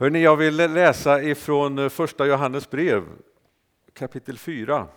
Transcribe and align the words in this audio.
Hörrni, 0.00 0.22
jag 0.22 0.36
vill 0.36 0.56
läsa 0.56 1.22
ifrån 1.22 1.78
eh, 1.78 1.88
första 1.88 2.26
Johannes 2.26 2.70
brev 2.70 3.04
kapitel 3.92 4.38
4 4.38 4.88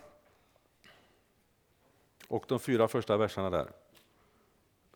och 2.27 2.45
de 2.47 2.59
fyra 2.59 2.87
första 2.87 3.17
verserna 3.17 3.49
där. 3.49 3.71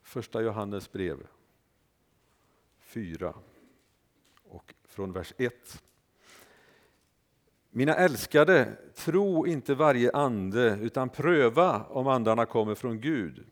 Första 0.02 0.42
Johannes 0.42 0.92
brev 0.92 1.28
4 2.80 3.34
och 4.44 4.74
från 4.88 5.14
vers 5.14 5.34
1. 5.38 5.84
Mina 7.70 7.96
älskade, 7.96 8.78
tro 8.96 9.48
inte 9.48 9.76
varje 9.76 10.12
ande 10.12 10.78
utan 10.82 11.10
pröva 11.10 11.84
om 11.84 12.08
andarna 12.08 12.46
kommer 12.46 12.76
från 12.76 13.02
Gud. 13.02 13.46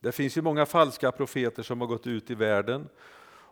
Det 0.00 0.12
finns 0.12 0.36
ju 0.36 0.42
många 0.42 0.66
falska 0.66 1.12
profeter 1.12 1.62
som 1.62 1.80
har 1.80 1.88
gått 1.88 2.06
ut 2.06 2.30
i 2.30 2.34
världen 2.34 2.88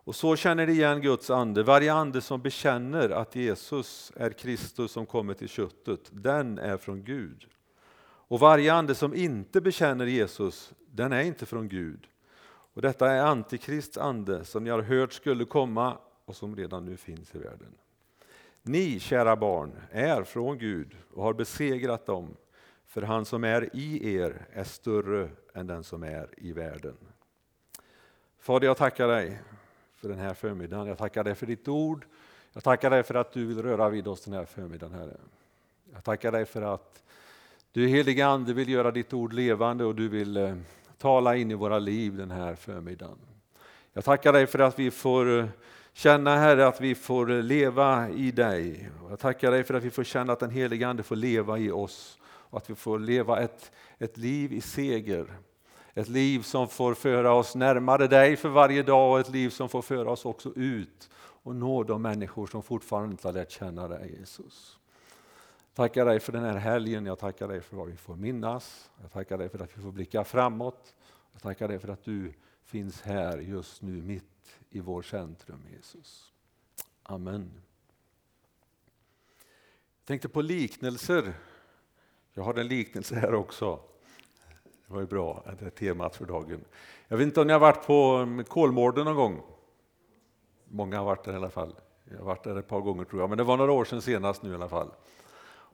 och 0.09 0.17
så 0.17 0.37
känner 0.37 0.67
ni 0.67 0.73
igen 0.73 1.01
Guds 1.01 1.31
ande. 1.31 1.63
Varje 1.63 1.93
ande 1.93 2.21
som 2.21 2.43
bekänner 2.43 3.11
att 3.11 3.37
Jesus 3.37 4.13
är 4.17 4.31
Kristus 4.31 4.93
som 4.93 5.07
kommer 5.07 5.35
till 5.35 5.49
köttet, 5.49 6.01
den 6.11 6.59
är 6.59 6.77
från 6.77 7.05
Gud. 7.05 7.47
Och 8.01 8.41
varje 8.41 8.73
ande 8.73 8.95
som 8.95 9.15
inte 9.15 9.61
bekänner 9.61 10.07
Jesus, 10.07 10.73
den 10.91 11.13
är 11.13 11.23
inte 11.23 11.47
från 11.47 11.69
Gud. 11.69 12.07
Och 12.75 12.83
detta 12.83 13.11
är 13.11 13.23
Antikrists 13.23 13.99
ande 13.99 14.45
som 14.45 14.65
ni 14.65 14.71
har 14.71 14.83
hört 14.83 15.13
skulle 15.13 15.45
komma 15.45 15.99
och 16.25 16.37
som 16.37 16.57
redan 16.57 16.85
nu 16.85 16.97
finns 16.97 17.35
i 17.35 17.39
världen. 17.39 17.75
Ni, 18.63 19.01
kära 19.01 19.37
barn, 19.37 19.73
är 19.91 20.23
från 20.23 20.59
Gud 20.59 20.97
och 21.15 21.23
har 21.23 21.33
besegrat 21.35 22.07
dem, 22.07 22.37
för 22.87 23.03
han 23.03 23.25
som 23.25 23.45
är 23.45 23.77
i 23.77 24.15
er 24.15 24.47
är 24.53 24.65
större 24.65 25.29
än 25.55 25.67
den 25.67 25.85
som 25.85 26.03
är 26.03 26.29
i 26.37 26.53
världen. 26.53 26.97
Fader, 28.39 28.67
jag 28.67 28.77
tackar 28.77 29.09
dig 29.09 29.41
för 30.01 30.09
den 30.09 30.19
här 30.19 30.35
förmiddagen. 30.35 30.87
Jag 30.87 30.99
tackar 30.99 31.25
dig 31.25 31.35
för 31.35 31.47
ditt 31.47 31.69
ord. 31.69 32.05
Jag 32.53 32.65
tackar 32.65 32.91
dig 32.91 33.03
för 33.03 33.15
att 33.15 33.33
du 33.33 33.45
vill 33.45 33.63
röra 33.63 33.89
vid 33.89 34.09
oss 34.09 34.25
den 34.25 34.35
här 34.35 34.45
förmiddagen, 34.45 34.99
Herre. 34.99 35.17
Jag 35.93 36.05
tackar 36.05 36.33
dig 36.33 36.45
för 36.45 36.63
att 36.63 37.03
du 37.73 37.89
heliga 37.89 38.27
Ande 38.27 38.53
vill 38.53 38.69
göra 38.69 38.91
ditt 38.91 39.13
ord 39.13 39.33
levande 39.33 39.85
och 39.85 39.95
du 39.95 40.09
vill 40.09 40.37
eh, 40.37 40.57
tala 40.99 41.37
in 41.37 41.51
i 41.51 41.55
våra 41.55 41.79
liv 41.79 42.17
den 42.17 42.31
här 42.31 42.55
förmiddagen. 42.55 43.19
Jag 43.93 44.05
tackar 44.05 44.33
dig 44.33 44.47
för 44.47 44.59
att 44.59 44.79
vi 44.79 44.91
får 44.91 45.39
eh, 45.39 45.47
känna 45.93 46.37
Herre 46.37 46.67
att 46.67 46.81
vi 46.81 46.95
får 46.95 47.31
eh, 47.31 47.43
leva 47.43 48.09
i 48.09 48.31
dig. 48.31 48.91
Jag 49.11 49.19
tackar 49.19 49.51
dig 49.51 49.65
för 49.65 49.75
att 49.75 49.83
vi 49.83 49.91
får 49.91 50.05
känna 50.05 50.33
att 50.33 50.41
den 50.41 50.51
heliga 50.51 50.89
Ande 50.89 51.03
får 51.03 51.17
leva 51.17 51.59
i 51.59 51.71
oss 51.71 52.19
och 52.25 52.59
att 52.59 52.71
vi 52.71 52.75
får 52.75 52.99
leva 52.99 53.41
ett, 53.41 53.73
ett 53.99 54.17
liv 54.17 54.53
i 54.53 54.61
seger. 54.61 55.27
Ett 55.95 56.09
liv 56.09 56.43
som 56.43 56.69
får 56.69 56.95
föra 56.95 57.33
oss 57.33 57.55
närmare 57.55 58.07
dig 58.07 58.37
för 58.37 58.49
varje 58.49 58.83
dag 58.83 59.13
och 59.13 59.21
ett 59.21 59.31
liv 59.31 59.51
som 59.51 59.69
får 59.69 59.83
föra 59.83 60.11
oss 60.11 60.25
också 60.25 60.53
ut 60.57 61.11
och 61.15 61.57
nå 61.57 61.83
de 61.83 62.03
människor 62.03 62.47
som 62.47 62.63
fortfarande 62.63 63.11
inte 63.11 63.29
har 63.29 63.33
lärt 63.33 63.51
känna 63.51 63.89
dig 63.89 64.17
Jesus. 64.19 64.79
Tackar 65.75 66.07
dig 66.07 66.21
för 66.21 66.33
den 66.33 66.45
här 66.45 66.57
helgen, 66.57 67.07
jag 67.07 67.19
tackar 67.19 67.49
dig 67.49 67.61
för 67.61 67.77
vad 67.77 67.89
vi 67.89 67.97
får 67.97 68.17
minnas. 68.17 68.91
Jag 69.03 69.13
tackar 69.13 69.39
dig 69.39 69.49
för 69.49 69.59
att 69.59 69.79
vi 69.79 69.83
får 69.83 69.93
blicka 69.93 70.25
framåt. 70.25 70.95
Jag 71.33 71.43
tackar 71.43 71.69
dig 71.69 71.79
för 71.79 71.89
att 71.89 72.05
du 72.05 72.33
finns 72.65 73.03
här 73.03 73.39
just 73.39 73.83
nu 73.83 74.03
mitt 74.03 74.59
i 74.71 74.81
vårt 74.81 75.05
centrum 75.05 75.67
Jesus. 75.77 76.33
Amen. 77.03 77.51
Jag 79.99 80.07
tänkte 80.07 80.29
på 80.29 80.43
liknelser. 80.43 81.35
Jag 82.35 82.43
har 82.43 82.55
en 82.55 82.69
liknelse 82.69 83.15
här 83.15 83.35
också. 83.35 83.81
Det 84.89 84.95
var 84.95 85.01
ju 85.01 85.07
bra 85.07 85.45
det 85.59 85.67
är 85.67 85.71
temat 85.71 86.17
för 86.17 86.27
dagen. 86.27 86.61
Jag 87.09 87.17
vet 87.17 87.25
inte 87.25 87.41
om 87.41 87.47
ni 87.47 87.53
har 87.53 87.61
varit 87.61 87.87
på 87.87 88.27
Kolmården 88.49 89.05
någon 89.05 89.17
gång? 89.17 89.43
Många 90.69 90.99
har 90.99 91.05
varit 91.05 91.25
där 91.25 91.33
i 91.33 91.37
alla 91.37 91.51
fall. 91.51 91.75
Jag 92.11 92.19
har 92.19 92.25
varit 92.25 92.45
där 92.45 92.57
ett 92.57 92.69
par 92.69 92.81
gånger 92.81 93.05
tror 93.05 93.23
jag, 93.23 93.29
men 93.29 93.39
det 93.39 93.45
var 93.45 93.57
några 93.57 93.73
år 93.73 93.85
sedan 93.85 94.03
senast 94.03 94.43
nu 94.43 94.53
i 94.53 94.55
alla 94.55 94.69
fall. 94.69 94.91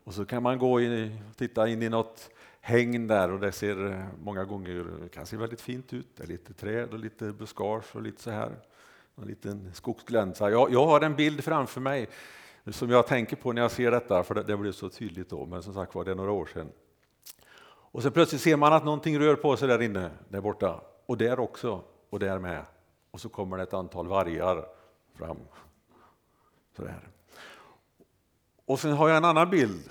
Och 0.04 0.14
så 0.14 0.24
kan 0.24 0.42
man 0.42 0.58
gå 0.58 0.80
in, 0.80 1.18
titta 1.36 1.68
in 1.68 1.82
i 1.82 1.88
något 1.88 2.30
häng 2.60 3.06
där 3.06 3.30
och 3.30 3.40
det 3.40 3.52
ser 3.52 3.86
eh, 3.86 4.04
många 4.22 4.44
gånger 4.44 4.86
det 5.02 5.08
kan 5.08 5.26
se 5.26 5.36
väldigt 5.36 5.60
fint 5.60 5.92
ut. 5.92 6.06
Det 6.16 6.22
är 6.22 6.28
lite 6.28 6.54
träd 6.54 6.92
och 6.92 6.98
lite 6.98 7.32
buskage 7.32 7.96
och 7.96 8.02
lite 8.02 8.22
så 8.22 8.30
här. 8.30 8.56
En 9.16 9.24
liten 9.24 9.70
skogsglänsa. 9.74 10.50
Jag, 10.50 10.72
jag 10.72 10.86
har 10.86 11.00
en 11.00 11.16
bild 11.16 11.44
framför 11.44 11.80
mig 11.80 12.08
som 12.66 12.90
jag 12.90 13.06
tänker 13.06 13.36
på 13.36 13.52
när 13.52 13.62
jag 13.62 13.70
ser 13.70 13.90
detta, 13.90 14.22
för 14.22 14.34
det, 14.34 14.42
det 14.42 14.56
blev 14.56 14.72
så 14.72 14.88
tydligt 14.88 15.30
då, 15.30 15.46
men 15.46 15.62
som 15.62 15.74
sagt 15.74 15.94
var 15.94 16.04
det 16.04 16.10
är 16.10 16.14
några 16.14 16.32
år 16.32 16.46
sedan. 16.46 16.68
Och 17.94 18.02
så 18.02 18.10
plötsligt 18.10 18.40
ser 18.40 18.56
man 18.56 18.72
att 18.72 18.84
någonting 18.84 19.18
rör 19.18 19.36
på 19.36 19.56
sig 19.56 19.68
där 19.68 19.82
inne, 19.82 20.10
där 20.28 20.40
borta. 20.40 20.80
Och 21.06 21.18
där 21.18 21.40
också, 21.40 21.82
och 22.10 22.18
där 22.18 22.38
med. 22.38 22.64
Och 23.10 23.20
så 23.20 23.28
kommer 23.28 23.56
det 23.56 23.62
ett 23.62 23.74
antal 23.74 24.08
vargar 24.08 24.66
fram. 25.14 25.36
Sådär. 26.76 27.08
Och 28.64 28.80
sen 28.80 28.92
har 28.92 29.08
jag 29.08 29.16
en 29.16 29.24
annan 29.24 29.50
bild. 29.50 29.90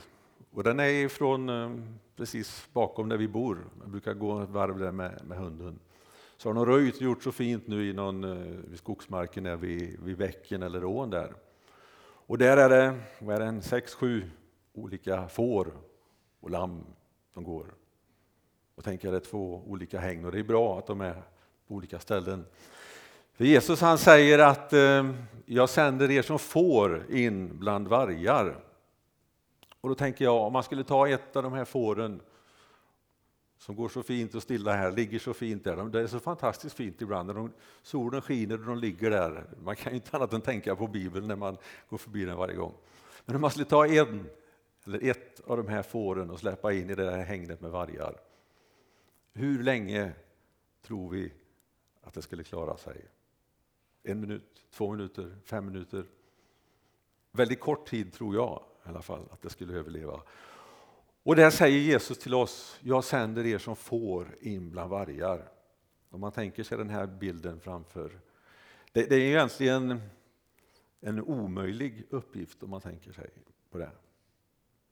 Och 0.54 0.64
den 0.64 0.80
är 0.80 1.08
från 1.08 1.50
eh, 1.50 1.72
precis 2.16 2.68
bakom 2.74 3.10
där 3.10 3.18
vi 3.18 3.28
bor. 3.28 3.58
Jag 3.82 3.90
brukar 3.90 4.14
gå 4.14 4.42
ett 4.42 4.50
varv 4.50 4.80
där 4.80 4.92
med, 4.92 5.22
med 5.26 5.38
hunden. 5.38 5.80
Så 6.38 6.50
har 6.50 6.54
de 6.54 6.66
röjt 6.66 6.96
och 6.96 7.02
gjort 7.02 7.24
så 7.24 7.32
fint 7.32 7.68
nu 7.68 7.90
i 7.90 7.94
någon, 7.94 8.24
eh, 8.24 8.60
vid 8.70 8.78
skogsmarken 8.78 9.44
där 9.44 9.56
vid, 9.56 10.00
vid 10.00 10.18
bäcken 10.18 10.64
eller 10.64 10.86
ån 10.86 11.10
där. 11.10 11.34
Och 12.26 12.38
där 12.38 12.58
är 12.58 12.70
det, 12.70 13.00
vad 13.20 13.36
är 13.36 13.40
det 13.40 13.46
en 13.46 13.62
sex, 13.62 13.94
sju 13.94 14.30
olika 14.74 15.28
får 15.28 15.72
och 16.40 16.50
lamm 16.50 16.84
som 17.34 17.44
går. 17.44 17.83
Och 18.76 18.84
tänker 18.84 19.12
det 19.12 19.18
är 19.18 19.20
två 19.20 19.64
olika 19.68 20.00
häng 20.00 20.26
och 20.26 20.32
det 20.32 20.40
är 20.40 20.44
bra 20.44 20.80
att 20.80 20.88
de 20.88 21.02
är 21.02 21.24
på 21.68 21.76
olika 21.76 22.00
ställen. 22.00 22.46
För 23.34 23.46
Jesus 23.46 23.82
han 23.82 23.98
säger 23.98 24.40
att 24.40 24.74
eh, 24.74 25.12
jag 25.46 25.70
sänder 25.70 26.12
er 26.12 26.22
som 26.22 26.40
får 26.40 27.12
in 27.12 27.60
bland 27.60 27.88
vargar. 27.88 28.56
Och 29.82 29.90
då 29.90 29.96
tänker 29.96 30.26
jag 30.26 30.36
om 30.36 30.54
man 30.54 30.64
skulle 30.64 30.84
ta 30.84 31.08
ett 31.08 31.36
av 31.36 31.44
de 31.44 31.54
här 31.54 31.66
fåren 31.66 32.22
som 33.58 33.76
går 33.76 33.90
så 33.90 34.04
fint 34.04 34.36
och 34.36 34.44
stilla 34.44 34.74
här, 34.74 34.92
ligger 34.92 35.20
så 35.20 35.34
fint 35.34 35.64
där. 35.64 35.90
Det 35.90 36.02
är 36.02 36.08
så 36.08 36.20
fantastiskt 36.20 36.76
fint 36.76 37.02
ibland 37.02 37.28
när 37.28 37.34
de, 37.34 37.52
solen 37.84 38.22
skiner 38.22 38.60
och 38.60 38.66
de 38.66 38.78
ligger 38.78 39.10
där. 39.10 39.44
Man 39.64 39.76
kan 39.76 39.92
ju 39.92 39.96
inte 39.96 40.18
annat 40.18 40.34
än 40.34 40.42
tänka 40.42 40.76
på 40.76 40.88
Bibeln 40.88 41.28
när 41.28 41.36
man 41.36 41.58
går 41.90 41.98
förbi 41.98 42.26
den 42.26 42.38
varje 42.38 42.56
gång. 42.56 42.74
Men 43.26 43.36
om 43.36 43.42
man 43.42 43.50
skulle 43.52 43.66
ta 43.66 43.88
en 43.88 44.30
eller 44.86 45.10
ett 45.10 45.42
av 45.48 45.58
de 45.58 45.68
här 45.68 45.84
fåren 45.84 46.30
och 46.30 46.40
släppa 46.40 46.74
in 46.74 46.90
i 46.90 46.96
det 46.96 47.12
här 47.12 47.24
hängnet 47.24 47.62
med 47.62 47.72
vargar. 47.72 48.16
Hur 49.34 49.64
länge 49.64 50.12
tror 50.82 51.10
vi 51.10 51.34
att 52.02 52.14
det 52.14 52.22
skulle 52.22 52.44
klara 52.44 52.78
sig? 52.78 53.06
En 54.04 54.20
minut, 54.20 54.66
två 54.72 54.92
minuter, 54.92 55.36
fem 55.44 55.66
minuter? 55.66 56.06
Väldigt 57.32 57.60
kort 57.60 57.88
tid 57.88 58.14
tror 58.14 58.36
jag 58.36 58.64
i 58.86 58.90
alla 58.90 59.02
fall 59.02 59.28
att 59.32 59.42
det 59.42 59.50
skulle 59.50 59.74
överleva. 59.74 60.22
Och 61.24 61.36
där 61.36 61.50
säger 61.50 61.80
Jesus 61.80 62.18
till 62.18 62.34
oss, 62.34 62.80
jag 62.82 63.04
sänder 63.04 63.46
er 63.46 63.58
som 63.58 63.76
får 63.76 64.36
in 64.42 64.72
bland 64.72 64.90
vargar. 64.90 65.50
Om 66.10 66.20
man 66.20 66.32
tänker 66.32 66.64
sig 66.64 66.78
den 66.78 66.90
här 66.90 67.08
bilden 67.08 67.60
framför. 67.60 68.20
Det, 68.92 69.10
det 69.10 69.16
är 69.16 69.20
egentligen 69.20 70.02
en 71.02 71.22
omöjlig 71.22 72.08
uppgift 72.10 72.64
om 72.64 72.70
man 72.70 72.82
tänker 72.82 73.12
sig 73.12 73.30
på 73.70 73.78
det. 73.78 73.92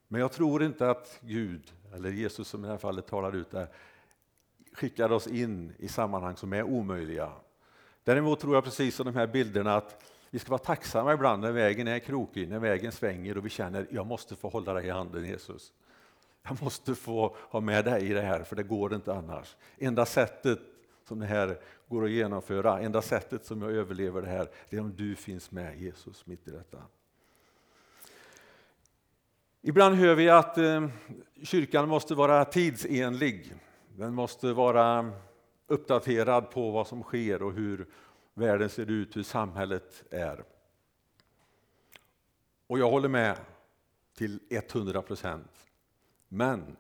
Men 0.07 0.22
jag 0.22 0.31
tror 0.31 0.63
inte 0.63 0.90
att 0.90 1.19
Gud, 1.22 1.74
eller 1.94 2.12
Jesus 2.12 2.47
som 2.47 2.63
i 2.63 2.68
det 2.68 2.72
här 2.72 2.78
fallet 2.78 3.07
talar 3.07 3.35
ut 3.35 3.51
det, 3.51 3.68
skickar 4.74 5.12
oss 5.12 5.28
in 5.28 5.74
i 5.78 5.88
sammanhang 5.88 6.36
som 6.36 6.54
är 6.54 6.64
omöjliga. 6.64 7.32
Däremot 8.04 8.40
tror 8.40 8.56
jag 8.56 8.64
precis 8.64 8.96
som 8.96 9.06
de 9.06 9.16
här 9.16 9.28
bilderna 9.28 9.76
att 9.76 10.04
vi 10.30 10.40
ska 10.40 10.50
vara 10.50 10.59
tacksamma 10.59 11.14
ibland 11.14 11.42
när 11.42 11.52
vägen 11.52 11.88
är 11.88 12.00
krokig, 12.00 12.50
när 12.50 12.59
vägen 12.59 12.92
svänger 12.92 13.38
och 13.38 13.46
vi 13.46 13.50
känner 13.50 13.88
jag 13.92 14.08
måste 14.08 14.36
få 14.36 14.50
hålla 14.50 14.74
dig 14.74 14.86
i 14.86 14.90
handen 14.90 15.26
Jesus. 15.26 15.74
Jag 16.44 16.62
måste 16.64 16.96
få 16.96 17.36
ha 17.50 17.60
med 17.60 17.86
dig 17.86 18.10
i 18.10 18.14
det 18.14 18.22
här 18.22 18.44
för 18.44 18.56
det 18.56 18.64
går 18.64 18.96
inte 18.96 19.14
annars. 19.14 19.56
Enda 19.78 20.06
sättet 20.06 20.60
som 21.08 21.20
det 21.20 21.26
här 21.26 21.60
går 21.88 22.06
att 22.06 22.12
genomföra, 22.12 22.80
enda 22.80 23.02
sättet 23.02 23.46
som 23.46 23.62
jag 23.62 23.72
överlever 23.72 24.22
det 24.22 24.28
här, 24.28 24.50
det 24.70 24.76
är 24.76 24.81
om 24.81 24.96
du 24.96 25.16
finns 25.16 25.52
med 25.52 25.81
Jesus 25.81 26.26
mitt 26.26 26.48
i 26.48 26.52
detta. 26.52 26.78
Ibland 29.62 29.95
hör 29.95 30.16
vi 30.16 30.30
att 30.30 30.57
eh, 30.57 30.88
kyrkan 31.44 31.90
måste 31.90 32.16
vara 32.16 32.45
tidsenlig. 32.45 33.54
Den 33.96 34.14
måste 34.14 34.54
vara 34.54 35.12
uppdaterad 35.68 36.52
på 36.52 36.72
vad 36.72 36.88
som 36.88 37.04
sker 37.04 37.44
och 37.44 37.54
hur 37.54 37.88
världen 38.34 38.70
ser 38.70 38.92
ut, 38.92 39.16
hur 39.16 39.24
samhället 39.24 40.04
är. 40.12 40.44
Och 42.68 42.80
jag 42.80 42.90
håller 42.90 43.10
med 43.10 43.38
till 44.18 44.40
100 44.50 45.02
procent. 45.02 45.52
Men 46.28 46.78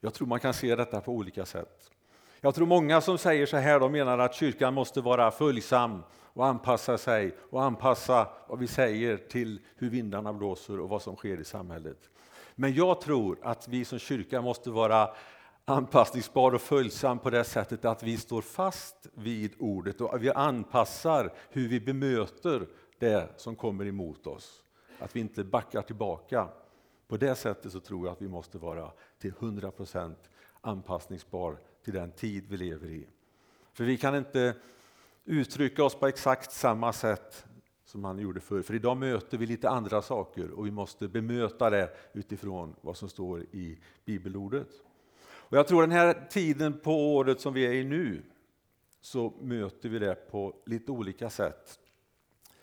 jag 0.00 0.14
tror 0.14 0.28
man 0.28 0.40
kan 0.40 0.54
se 0.54 0.76
detta 0.76 1.00
på 1.00 1.12
olika 1.12 1.46
sätt. 1.46 1.90
Jag 2.40 2.54
tror 2.54 2.66
många 2.66 3.00
som 3.00 3.18
säger 3.18 3.46
så 3.46 3.56
här, 3.56 3.80
de 3.80 3.92
menar 3.92 4.18
att 4.18 4.34
kyrkan 4.34 4.74
måste 4.74 5.00
vara 5.00 5.30
följsam 5.30 6.02
och 6.12 6.46
anpassa 6.46 6.98
sig 6.98 7.36
och 7.50 7.62
anpassa 7.62 8.28
vad 8.48 8.58
vi 8.58 8.66
säger 8.66 9.16
till 9.16 9.60
hur 9.76 9.90
vindarna 9.90 10.32
blåser 10.32 10.80
och 10.80 10.88
vad 10.88 11.02
som 11.02 11.16
sker 11.16 11.40
i 11.40 11.44
samhället. 11.44 12.10
Men 12.54 12.74
jag 12.74 13.00
tror 13.00 13.38
att 13.42 13.68
vi 13.68 13.84
som 13.84 13.98
kyrka 13.98 14.42
måste 14.42 14.70
vara 14.70 15.08
anpassningsbar 15.68 16.52
och 16.54 16.60
följsam 16.60 17.18
på 17.18 17.30
det 17.30 17.44
sättet 17.44 17.84
att 17.84 18.02
vi 18.02 18.16
står 18.16 18.42
fast 18.42 19.06
vid 19.14 19.54
ordet 19.58 20.00
och 20.00 20.22
vi 20.22 20.30
anpassar 20.30 21.32
hur 21.50 21.68
vi 21.68 21.80
bemöter 21.80 22.66
det 22.98 23.28
som 23.36 23.56
kommer 23.56 23.86
emot 23.86 24.26
oss. 24.26 24.62
Att 24.98 25.16
vi 25.16 25.20
inte 25.20 25.44
backar 25.44 25.82
tillbaka. 25.82 26.48
På 27.08 27.16
det 27.16 27.34
sättet 27.34 27.72
så 27.72 27.80
tror 27.80 28.06
jag 28.06 28.12
att 28.12 28.22
vi 28.22 28.28
måste 28.28 28.58
vara 28.58 28.90
till 29.18 29.32
100 29.38 29.70
procent 29.70 30.30
anpassningsbar 30.60 31.58
till 31.84 31.94
den 31.94 32.12
tid 32.12 32.44
vi 32.48 32.56
lever 32.56 32.88
i. 32.88 33.06
För 33.72 33.84
vi 33.84 33.96
kan 33.96 34.16
inte 34.16 34.54
uttrycka 35.24 35.84
oss 35.84 35.94
på 35.94 36.06
exakt 36.06 36.52
samma 36.52 36.92
sätt 36.92 37.46
som 37.84 38.04
han 38.04 38.18
gjorde 38.18 38.40
förr. 38.40 38.62
För 38.62 38.74
idag 38.74 38.96
möter 38.96 39.38
vi 39.38 39.46
lite 39.46 39.68
andra 39.68 40.02
saker 40.02 40.50
och 40.50 40.66
vi 40.66 40.70
måste 40.70 41.08
bemöta 41.08 41.70
det 41.70 41.90
utifrån 42.12 42.74
vad 42.80 42.96
som 42.96 43.08
står 43.08 43.42
i 43.42 43.78
bibelordet. 44.04 44.68
Och 45.48 45.56
jag 45.56 45.68
tror 45.68 45.80
den 45.80 45.90
här 45.90 46.26
tiden 46.30 46.78
på 46.78 47.14
året 47.14 47.40
som 47.40 47.54
vi 47.54 47.66
är 47.66 47.72
i 47.72 47.84
nu 47.84 48.22
så 49.00 49.32
möter 49.40 49.88
vi 49.88 49.98
det 49.98 50.14
på 50.30 50.54
lite 50.66 50.92
olika 50.92 51.30
sätt. 51.30 51.78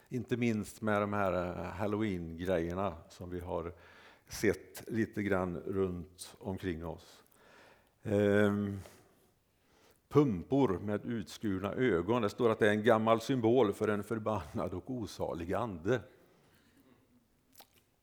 Inte 0.10 0.38
minst 0.38 0.82
med 0.82 1.02
de 1.02 1.14
här 1.14 1.34
eh, 1.34 1.66
halloween-grejerna 1.66 2.94
som 3.10 3.30
vi 3.30 3.40
har 3.40 3.74
sett 4.28 4.84
lite 4.88 5.24
grann 5.24 5.58
runt 5.58 6.36
omkring 6.40 6.86
oss. 6.86 7.24
Ehm, 8.04 8.80
pumpor 10.10 10.80
med 10.80 11.06
utskurna 11.06 11.74
ögon. 11.74 12.22
Det 12.22 12.30
står 12.30 12.50
att 12.50 12.60
det 12.60 12.68
är 12.68 12.72
en 12.72 12.84
gammal 12.84 13.22
symbol 13.22 13.74
för 13.74 13.88
en 13.88 14.04
förbannad 14.04 14.74
och 14.74 14.90
osalig 14.92 15.54
ande. 15.54 16.02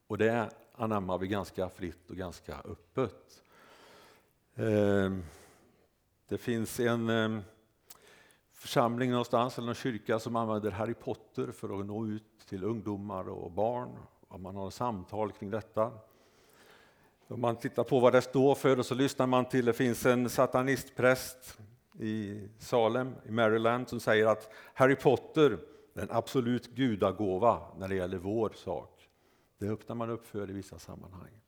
Och 0.06 0.18
det 0.18 0.50
anammar 0.72 1.18
vi 1.18 1.26
ganska 1.26 1.68
fritt 1.68 2.10
och 2.10 2.16
ganska 2.16 2.60
öppet. 2.64 3.42
Ehm, 4.60 5.22
det 6.28 6.38
finns 6.38 6.80
en 6.80 7.08
ehm, 7.08 7.40
församling 8.52 9.10
någonstans, 9.10 9.58
eller 9.58 9.68
en 9.68 9.74
kyrka, 9.74 10.18
som 10.18 10.36
använder 10.36 10.70
Harry 10.70 10.94
Potter 10.94 11.52
för 11.52 11.80
att 11.80 11.86
nå 11.86 12.06
ut 12.06 12.22
till 12.48 12.64
ungdomar 12.64 13.28
och 13.28 13.50
barn. 13.50 13.88
Och 14.28 14.40
man 14.40 14.56
har 14.56 14.70
samtal 14.70 15.32
kring 15.32 15.50
detta. 15.50 15.92
Om 17.28 17.40
man 17.40 17.56
tittar 17.56 17.84
på 17.84 18.00
vad 18.00 18.12
det 18.12 18.22
står 18.22 18.54
för 18.54 18.78
och 18.78 18.86
så 18.86 18.94
lyssnar 18.94 19.26
man 19.26 19.44
till, 19.44 19.64
det 19.64 19.72
finns 19.72 20.06
en 20.06 20.30
satanistpräst 20.30 21.58
i 21.98 22.48
Salem 22.58 23.14
i 23.24 23.30
Maryland 23.30 23.88
som 23.88 24.00
säger 24.00 24.26
att 24.26 24.50
Harry 24.74 24.96
Potter 24.96 25.58
är 25.94 26.02
en 26.02 26.10
absolut 26.10 26.66
gudagåva 26.74 27.60
när 27.78 27.88
det 27.88 27.94
gäller 27.94 28.18
vår 28.18 28.52
sak. 28.54 29.08
Det 29.58 29.66
öppnar 29.66 29.94
man 29.96 30.10
upp 30.10 30.26
för 30.26 30.50
i 30.50 30.52
vissa 30.52 30.78
sammanhang. 30.78 31.39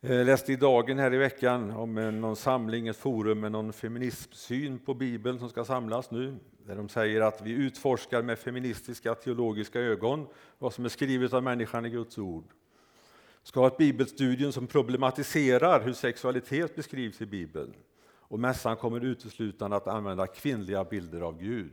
Jag 0.00 0.26
läste 0.26 0.52
i 0.52 0.56
Dagen 0.56 0.98
här 0.98 1.14
i 1.14 1.18
veckan 1.18 1.70
om 1.70 1.98
eh, 1.98 2.10
någon 2.10 2.36
samling, 2.36 2.88
ett 2.88 2.96
forum 2.96 3.40
med 3.40 3.52
någon 3.52 3.72
feminismsyn 3.72 4.78
på 4.78 4.94
Bibeln 4.94 5.38
som 5.38 5.48
ska 5.48 5.64
samlas 5.64 6.10
nu. 6.10 6.36
Där 6.66 6.76
de 6.76 6.88
säger 6.88 7.20
att 7.20 7.42
vi 7.42 7.50
utforskar 7.50 8.22
med 8.22 8.38
feministiska 8.38 9.14
teologiska 9.14 9.80
ögon 9.80 10.26
vad 10.58 10.74
som 10.74 10.84
är 10.84 10.88
skrivet 10.88 11.32
av 11.32 11.42
människan 11.42 11.86
i 11.86 11.90
Guds 11.90 12.18
ord. 12.18 12.44
Ska 13.42 13.60
ha 13.60 13.66
ett 13.66 13.76
bibelstudium 13.76 14.52
som 14.52 14.66
problematiserar 14.66 15.80
hur 15.80 15.92
sexualitet 15.92 16.76
beskrivs 16.76 17.20
i 17.20 17.26
Bibeln. 17.26 17.74
Och 18.04 18.38
mässan 18.38 18.76
kommer 18.76 19.04
uteslutande 19.04 19.76
att 19.76 19.86
använda 19.86 20.26
kvinnliga 20.26 20.84
bilder 20.84 21.20
av 21.20 21.38
Gud. 21.38 21.72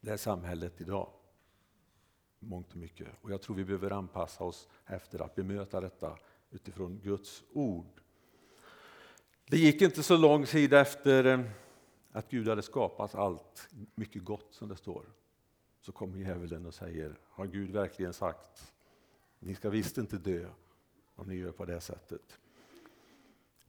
Det 0.00 0.10
är 0.10 0.16
samhället 0.16 0.80
idag. 0.80 1.10
Mångt 2.38 2.70
och 2.70 2.76
mycket. 2.76 3.08
Och 3.20 3.30
jag 3.30 3.42
tror 3.42 3.56
vi 3.56 3.64
behöver 3.64 3.90
anpassa 3.90 4.44
oss 4.44 4.68
efter 4.86 5.22
att 5.22 5.34
bemöta 5.34 5.80
detta 5.80 6.16
utifrån 6.50 7.00
Guds 7.02 7.44
ord. 7.52 8.00
Det 9.44 9.56
gick 9.56 9.82
inte 9.82 10.02
så 10.02 10.16
lång 10.16 10.46
tid 10.46 10.74
efter 10.74 11.24
eh, 11.24 11.40
att 12.12 12.30
Gud 12.30 12.48
hade 12.48 12.62
skapat 12.62 13.14
allt 13.14 13.68
mycket 13.94 14.24
gott 14.24 14.48
som 14.50 14.68
det 14.68 14.76
står. 14.76 15.04
Så 15.80 15.92
kommer 15.92 16.18
djävulen 16.18 16.66
och 16.66 16.74
säger, 16.74 17.18
har 17.28 17.46
Gud 17.46 17.70
verkligen 17.70 18.12
sagt, 18.12 18.72
ni 19.38 19.54
ska 19.54 19.70
visst 19.70 19.98
inte 19.98 20.16
dö 20.16 20.48
om 21.14 21.26
ni 21.26 21.34
gör 21.34 21.52
på 21.52 21.64
det 21.64 21.80
sättet. 21.80 22.38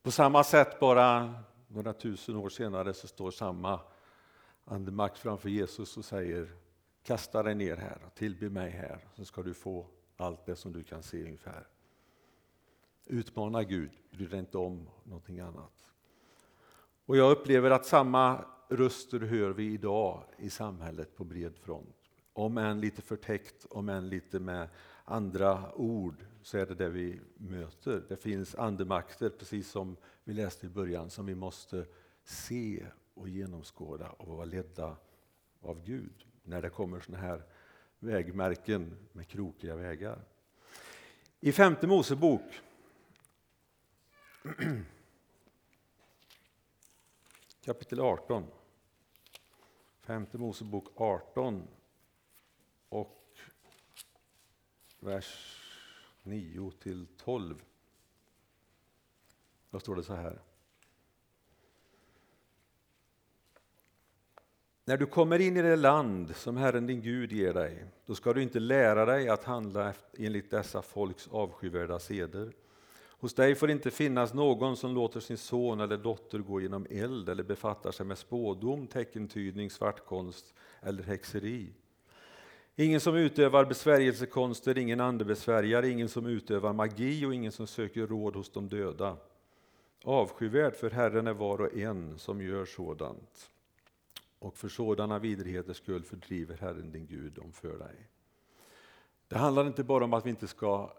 På 0.01 0.11
samma 0.11 0.43
sätt, 0.43 0.79
bara 0.79 1.33
några 1.67 1.93
tusen 1.93 2.35
år 2.35 2.49
senare, 2.49 2.93
så 2.93 3.07
står 3.07 3.31
samma 3.31 3.79
andemakt 4.65 5.17
framför 5.17 5.49
Jesus 5.49 5.97
och 5.97 6.05
säger 6.05 6.51
Kasta 7.03 7.43
dig 7.43 7.55
ner 7.55 7.77
här 7.77 8.01
och 8.05 8.15
tillbe 8.15 8.49
mig 8.49 8.69
här, 8.69 8.99
så 9.15 9.25
ska 9.25 9.43
du 9.43 9.53
få 9.53 9.87
allt 10.17 10.45
det 10.45 10.55
som 10.55 10.73
du 10.73 10.83
kan 10.83 11.03
se 11.03 11.23
ungefär. 11.23 11.67
Utmana 13.05 13.63
Gud, 13.63 13.91
bry 14.11 14.27
dig 14.27 14.39
inte 14.39 14.57
om 14.57 14.89
någonting 15.03 15.39
annat. 15.39 15.87
Och 17.05 17.17
jag 17.17 17.31
upplever 17.31 17.71
att 17.71 17.85
samma 17.85 18.45
röster 18.69 19.19
hör 19.19 19.49
vi 19.49 19.73
idag 19.73 20.23
i 20.37 20.49
samhället 20.49 21.15
på 21.15 21.23
bred 21.23 21.57
front. 21.57 21.95
Om 22.33 22.57
än 22.57 22.81
lite 22.81 23.01
förtäckt, 23.01 23.65
om 23.69 23.89
än 23.89 24.09
lite 24.09 24.39
med 24.39 24.69
andra 25.05 25.73
ord 25.75 26.25
så 26.41 26.57
är 26.57 26.65
det 26.65 26.75
det 26.75 26.89
vi 26.89 27.19
möter. 27.37 28.03
Det 28.09 28.17
finns 28.17 28.55
andemakter, 28.55 29.29
precis 29.29 29.71
som 29.71 29.97
vi 30.23 30.33
läste 30.33 30.65
i 30.65 30.69
början, 30.69 31.09
som 31.09 31.25
vi 31.25 31.35
måste 31.35 31.85
se 32.23 32.85
och 33.13 33.29
genomskåda 33.29 34.09
och 34.09 34.27
vara 34.27 34.45
ledda 34.45 34.97
av 35.61 35.83
Gud 35.83 36.25
när 36.43 36.61
det 36.61 36.69
kommer 36.69 36.99
sådana 36.99 37.23
här 37.23 37.43
vägmärken 37.99 38.97
med 39.11 39.27
krokiga 39.27 39.75
vägar. 39.75 40.21
I 41.39 41.51
femte 41.51 41.87
Mosebok 41.87 42.41
kapitel 47.65 47.99
18. 47.99 48.45
Femte 49.99 50.37
Mosebok 50.37 50.87
18 50.95 51.67
och 52.89 53.37
vers 54.99 55.57
9 56.23 56.71
till 56.71 57.07
12. 57.17 57.63
Då 59.69 59.79
står 59.79 59.95
det 59.95 60.03
så 60.03 60.13
här. 60.13 60.41
När 64.85 64.97
du 64.97 65.05
kommer 65.05 65.39
in 65.39 65.57
i 65.57 65.61
det 65.61 65.75
land 65.75 66.35
som 66.35 66.57
Herren 66.57 66.87
din 66.87 67.01
Gud 67.01 67.31
ger 67.31 67.53
dig, 67.53 67.85
då 68.05 68.15
ska 68.15 68.33
du 68.33 68.43
inte 68.43 68.59
lära 68.59 69.05
dig 69.05 69.29
att 69.29 69.43
handla 69.43 69.93
enligt 70.17 70.51
dessa 70.51 70.81
folks 70.81 71.27
avskyvärda 71.27 71.99
seder. 71.99 72.53
Hos 73.21 73.33
dig 73.33 73.55
får 73.55 73.71
inte 73.71 73.91
finnas 73.91 74.33
någon 74.33 74.77
som 74.77 74.95
låter 74.95 75.19
sin 75.19 75.37
son 75.37 75.79
eller 75.79 75.97
dotter 75.97 76.39
gå 76.39 76.61
genom 76.61 76.87
eld 76.89 77.29
eller 77.29 77.43
befattar 77.43 77.91
sig 77.91 78.05
med 78.05 78.17
spådom, 78.17 78.87
teckentydning, 78.87 79.69
svartkonst 79.69 80.53
eller 80.81 81.03
häxeri. 81.03 81.73
Ingen 82.75 82.99
som 82.99 83.15
utövar 83.15 83.65
besvärjelsekonster, 83.65 84.77
ingen 84.77 84.99
andebesvärjare, 84.99 85.89
ingen 85.89 86.09
som 86.09 86.25
utövar 86.25 86.73
magi 86.73 87.25
och 87.25 87.33
ingen 87.33 87.51
som 87.51 87.67
söker 87.67 88.07
råd 88.07 88.35
hos 88.35 88.51
de 88.51 88.69
döda. 88.69 89.17
Avskyvärd 90.03 90.75
för 90.75 90.89
Herren 90.89 91.27
är 91.27 91.33
var 91.33 91.61
och 91.61 91.77
en 91.77 92.19
som 92.19 92.41
gör 92.41 92.65
sådant. 92.65 93.51
Och 94.39 94.57
för 94.57 94.69
sådana 94.69 95.19
vidrigheters 95.19 95.77
skull 95.77 96.03
fördriver 96.03 96.57
Herren 96.57 96.91
din 96.91 97.07
Gud 97.07 97.33
dem 97.33 97.51
för 97.51 97.77
dig. 97.77 98.07
Det 99.27 99.37
handlar 99.37 99.67
inte 99.67 99.83
bara 99.83 100.03
om 100.03 100.13
att 100.13 100.25
vi 100.25 100.29
inte 100.29 100.47
ska 100.47 100.93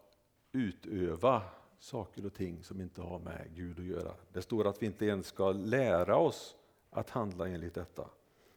utöva 0.53 1.43
saker 1.83 2.27
och 2.27 2.35
ting 2.35 2.65
som 2.65 2.81
inte 2.81 3.03
har 3.03 3.19
med 3.19 3.49
Gud 3.55 3.79
att 3.79 3.85
göra. 3.85 4.15
Det 4.33 4.43
står 4.43 4.67
att 4.67 4.83
vi 4.83 4.87
inte 4.87 5.07
ens 5.07 5.27
ska 5.27 5.53
lära 5.53 6.17
oss 6.17 6.57
att 6.91 7.11
handla 7.11 7.49
enligt 7.49 7.75
detta. 7.75 8.11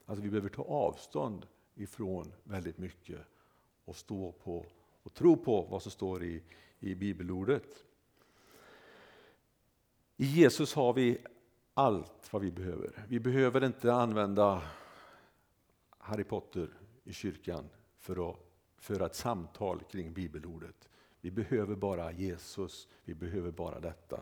Alltså 0.06 0.24
vi 0.24 0.30
behöver 0.30 0.50
ta 0.50 0.64
avstånd 0.64 1.48
ifrån 1.76 2.32
väldigt 2.44 2.78
mycket 2.78 3.20
och 3.86 3.96
stå 3.96 4.32
på 4.32 4.66
och 5.04 5.14
tro 5.14 5.38
på 5.38 5.62
vad 5.62 5.82
som 5.82 5.92
står 5.92 6.24
i, 6.24 6.44
i 6.80 6.96
bibelordet. 6.96 7.86
I 10.18 10.26
Jesus 10.26 10.74
har 10.74 10.94
vi 10.94 11.18
allt 11.74 12.34
vad 12.34 12.42
vi 12.42 12.52
behöver. 12.52 13.06
Vi 13.08 13.20
behöver 13.20 13.64
inte 13.64 13.94
använda 13.94 14.62
Harry 15.90 16.24
Potter 16.24 16.70
i 17.04 17.14
kyrkan 17.14 17.70
för 17.98 18.30
att 18.30 18.40
föra 18.78 19.06
ett 19.06 19.16
samtal 19.16 19.84
kring 19.84 20.14
bibelordet. 20.14 20.90
Vi 21.26 21.32
behöver 21.32 21.76
bara 21.76 22.12
Jesus, 22.12 22.88
vi 23.06 23.14
behöver 23.14 23.52
bara 23.52 23.80
detta. 23.80 24.20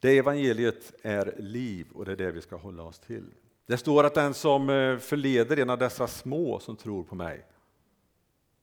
Det 0.00 0.18
evangeliet 0.18 0.94
är 1.02 1.34
liv 1.38 1.86
och 1.94 2.04
det 2.04 2.12
är 2.12 2.16
det 2.16 2.32
vi 2.32 2.40
ska 2.40 2.56
hålla 2.56 2.82
oss 2.82 2.98
till. 2.98 3.26
Det 3.66 3.76
står 3.76 4.04
att 4.04 4.14
den 4.14 4.34
som 4.34 4.70
eh, 4.70 4.98
förleder 4.98 5.56
en 5.56 5.70
av 5.70 5.78
dessa 5.78 6.06
små 6.06 6.58
som 6.58 6.76
tror 6.76 7.04
på 7.04 7.14
mig, 7.14 7.46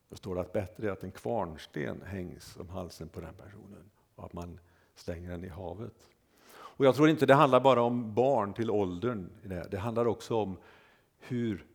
det 0.08 0.16
står 0.16 0.38
att 0.38 0.52
bättre 0.52 0.88
är 0.88 0.92
att 0.92 1.04
en 1.04 1.12
kvarnsten 1.12 2.02
hängs 2.02 2.56
om 2.56 2.68
halsen 2.68 3.08
på 3.08 3.20
den 3.20 3.34
personen 3.34 3.90
och 4.14 4.24
att 4.24 4.32
man 4.32 4.58
slänger 4.94 5.30
den 5.30 5.44
i 5.44 5.48
havet. 5.48 6.08
Och 6.52 6.84
jag 6.84 6.94
tror 6.94 7.08
inte 7.08 7.26
det 7.26 7.34
handlar 7.34 7.60
bara 7.60 7.82
om 7.82 8.14
barn 8.14 8.54
till 8.54 8.70
åldern. 8.70 9.30
Det 9.70 9.78
handlar 9.78 10.06
också 10.06 10.36
om 10.36 10.56
hur 11.18 11.66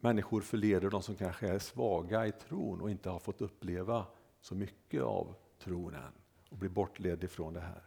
människor 0.00 0.40
förleder 0.40 0.90
de 0.90 1.02
som 1.02 1.14
kanske 1.14 1.48
är 1.48 1.58
svaga 1.58 2.26
i 2.26 2.32
tron 2.32 2.80
och 2.80 2.90
inte 2.90 3.10
har 3.10 3.18
fått 3.18 3.40
uppleva 3.40 4.06
så 4.40 4.54
mycket 4.54 5.02
av 5.02 5.34
tron 5.64 5.94
än 5.94 6.12
och 6.48 6.56
blir 6.56 6.70
bortledd 6.70 7.24
ifrån 7.24 7.54
det 7.54 7.60
här. 7.60 7.82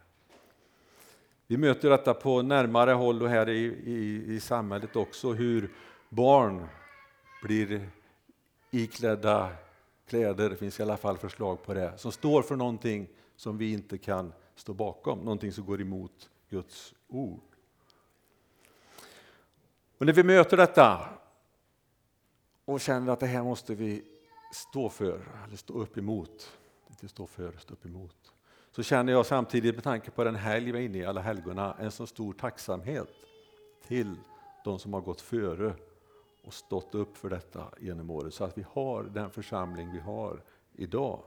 Vi 1.46 1.56
möter 1.56 1.90
detta 1.90 2.14
på 2.14 2.42
närmare 2.42 2.90
håll 2.90 3.22
och 3.22 3.28
här 3.28 3.48
i, 3.48 3.64
i, 3.84 4.24
i 4.34 4.40
samhället 4.40 4.96
också, 4.96 5.32
hur 5.32 5.70
barn 6.08 6.66
blir 7.42 7.88
iklädda 8.70 9.52
kläder, 10.06 10.50
det 10.50 10.56
finns 10.56 10.80
i 10.80 10.82
alla 10.82 10.96
fall 10.96 11.18
förslag 11.18 11.62
på 11.62 11.74
det, 11.74 11.98
som 11.98 12.12
står 12.12 12.42
för 12.42 12.56
någonting 12.56 13.08
som 13.36 13.58
vi 13.58 13.72
inte 13.72 13.98
kan 13.98 14.32
stå 14.54 14.72
bakom, 14.74 15.18
någonting 15.18 15.52
som 15.52 15.66
går 15.66 15.80
emot 15.80 16.30
Guds 16.50 16.94
ord. 17.08 17.40
Och 19.98 20.06
när 20.06 20.12
vi 20.12 20.22
möter 20.22 20.56
detta 20.56 21.08
och 22.64 22.80
känner 22.80 23.12
att 23.12 23.20
det 23.20 23.26
här 23.26 23.42
måste 23.42 23.74
vi 23.74 24.04
stå 24.52 24.88
för, 24.88 25.28
eller 25.46 25.56
stå 25.56 25.74
upp 25.74 25.98
emot, 25.98 26.58
inte 26.90 27.08
stå 27.08 27.26
för, 27.26 27.52
stå 27.58 27.74
upp 27.74 27.86
emot, 27.86 28.32
så 28.70 28.82
känner 28.82 29.12
jag 29.12 29.26
samtidigt 29.26 29.74
med 29.74 29.84
tanke 29.84 30.10
på 30.10 30.24
den 30.24 30.34
helg 30.34 30.72
vi 30.72 30.78
är 30.78 30.82
inne 30.82 30.98
i, 30.98 31.04
alla 31.04 31.20
helgona, 31.20 31.76
en 31.78 31.90
så 31.90 32.06
stor 32.06 32.32
tacksamhet 32.32 33.08
till 33.86 34.16
de 34.64 34.78
som 34.78 34.92
har 34.92 35.00
gått 35.00 35.20
före 35.20 35.74
och 36.44 36.54
stått 36.54 36.94
upp 36.94 37.16
för 37.16 37.30
detta 37.30 37.64
genom 37.80 38.10
året, 38.10 38.34
så 38.34 38.44
att 38.44 38.58
vi 38.58 38.64
har 38.72 39.02
den 39.02 39.30
församling 39.30 39.92
vi 39.92 39.98
har 39.98 40.42
idag. 40.72 41.22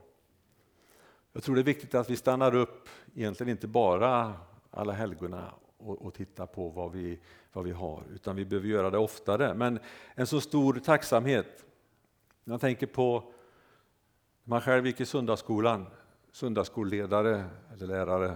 Jag 1.34 1.44
tror 1.44 1.56
det 1.56 1.62
är 1.62 1.64
viktigt 1.64 1.96
att 1.96 2.10
vi 2.10 2.16
stannar 2.16 2.56
upp, 2.56 2.90
egentligen 3.16 3.52
inte 3.52 3.68
bara 3.68 4.34
alla 4.72 4.94
helgona 4.94 5.52
och, 5.86 6.02
och 6.02 6.14
titta 6.14 6.48
på 6.48 6.70
vad 6.70 6.92
vi, 6.92 7.20
vad 7.54 7.66
vi 7.66 7.72
har, 7.72 8.04
utan 8.14 8.36
vi 8.36 8.46
behöver 8.46 8.68
göra 8.68 8.90
det 8.90 8.98
oftare. 8.98 9.54
Men 9.54 9.80
en 10.16 10.28
så 10.28 10.42
stor 10.42 10.74
tacksamhet. 10.74 11.66
Jag 12.44 12.62
tänker 12.62 12.88
på 12.88 13.24
när 14.44 14.50
man 14.50 14.62
själv 14.62 14.88
gick 14.88 15.02
i 15.02 15.06
söndagsskolan, 15.06 15.86
söndagsskolledare 16.32 17.46
eller 17.74 17.88
lärare. 17.88 18.36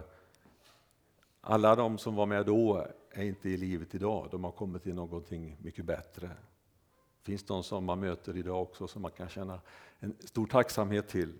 Alla 1.41 1.75
de 1.75 1.97
som 1.97 2.15
var 2.15 2.25
med 2.25 2.45
då 2.45 2.87
är 3.11 3.23
inte 3.23 3.49
i 3.49 3.57
livet 3.57 3.95
idag, 3.95 4.27
de 4.31 4.43
har 4.43 4.51
kommit 4.51 4.83
till 4.83 4.95
någonting 4.95 5.57
mycket 5.61 5.85
bättre. 5.85 6.27
Det 6.27 7.25
finns 7.25 7.43
de 7.43 7.63
som 7.63 7.85
man 7.85 7.99
möter 7.99 8.37
idag 8.37 8.61
också 8.61 8.87
som 8.87 9.01
man 9.01 9.11
kan 9.11 9.29
känna 9.29 9.61
en 9.99 10.15
stor 10.19 10.47
tacksamhet 10.47 11.07
till. 11.07 11.33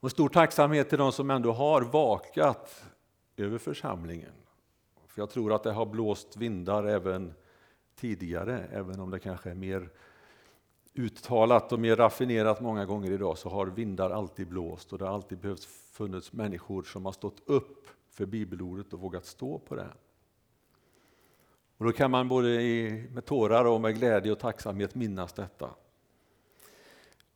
Och 0.00 0.10
stor 0.10 0.28
tacksamhet 0.28 0.88
till 0.88 0.98
de 0.98 1.12
som 1.12 1.30
ändå 1.30 1.52
har 1.52 1.82
vakat 1.82 2.84
över 3.36 3.58
församlingen. 3.58 4.32
För 5.14 5.22
jag 5.22 5.30
tror 5.30 5.52
att 5.52 5.62
det 5.62 5.72
har 5.72 5.86
blåst 5.86 6.36
vindar 6.36 6.84
även 6.84 7.34
tidigare, 7.96 8.66
även 8.72 9.00
om 9.00 9.10
det 9.10 9.18
kanske 9.18 9.50
är 9.50 9.54
mer 9.54 9.88
uttalat 10.94 11.72
och 11.72 11.80
mer 11.80 11.96
raffinerat 11.96 12.60
många 12.60 12.84
gånger 12.84 13.10
idag, 13.10 13.38
så 13.38 13.48
har 13.48 13.66
vindar 13.66 14.10
alltid 14.10 14.48
blåst 14.48 14.92
och 14.92 14.98
det 14.98 15.04
har 15.04 15.14
alltid 15.14 15.38
behövts 15.38 15.66
funnits 15.92 16.32
människor 16.32 16.82
som 16.82 17.04
har 17.04 17.12
stått 17.12 17.42
upp 17.46 17.88
för 18.10 18.26
bibelordet 18.26 18.92
och 18.92 19.00
vågat 19.00 19.26
stå 19.26 19.58
på 19.58 19.74
det. 19.74 19.88
Och 21.76 21.84
då 21.84 21.92
kan 21.92 22.10
man 22.10 22.28
både 22.28 22.48
med 23.10 23.24
tårar 23.24 23.64
och 23.64 23.80
med 23.80 23.94
glädje 23.94 24.32
och 24.32 24.38
tacksamhet 24.38 24.94
minnas 24.94 25.32
detta. 25.32 25.70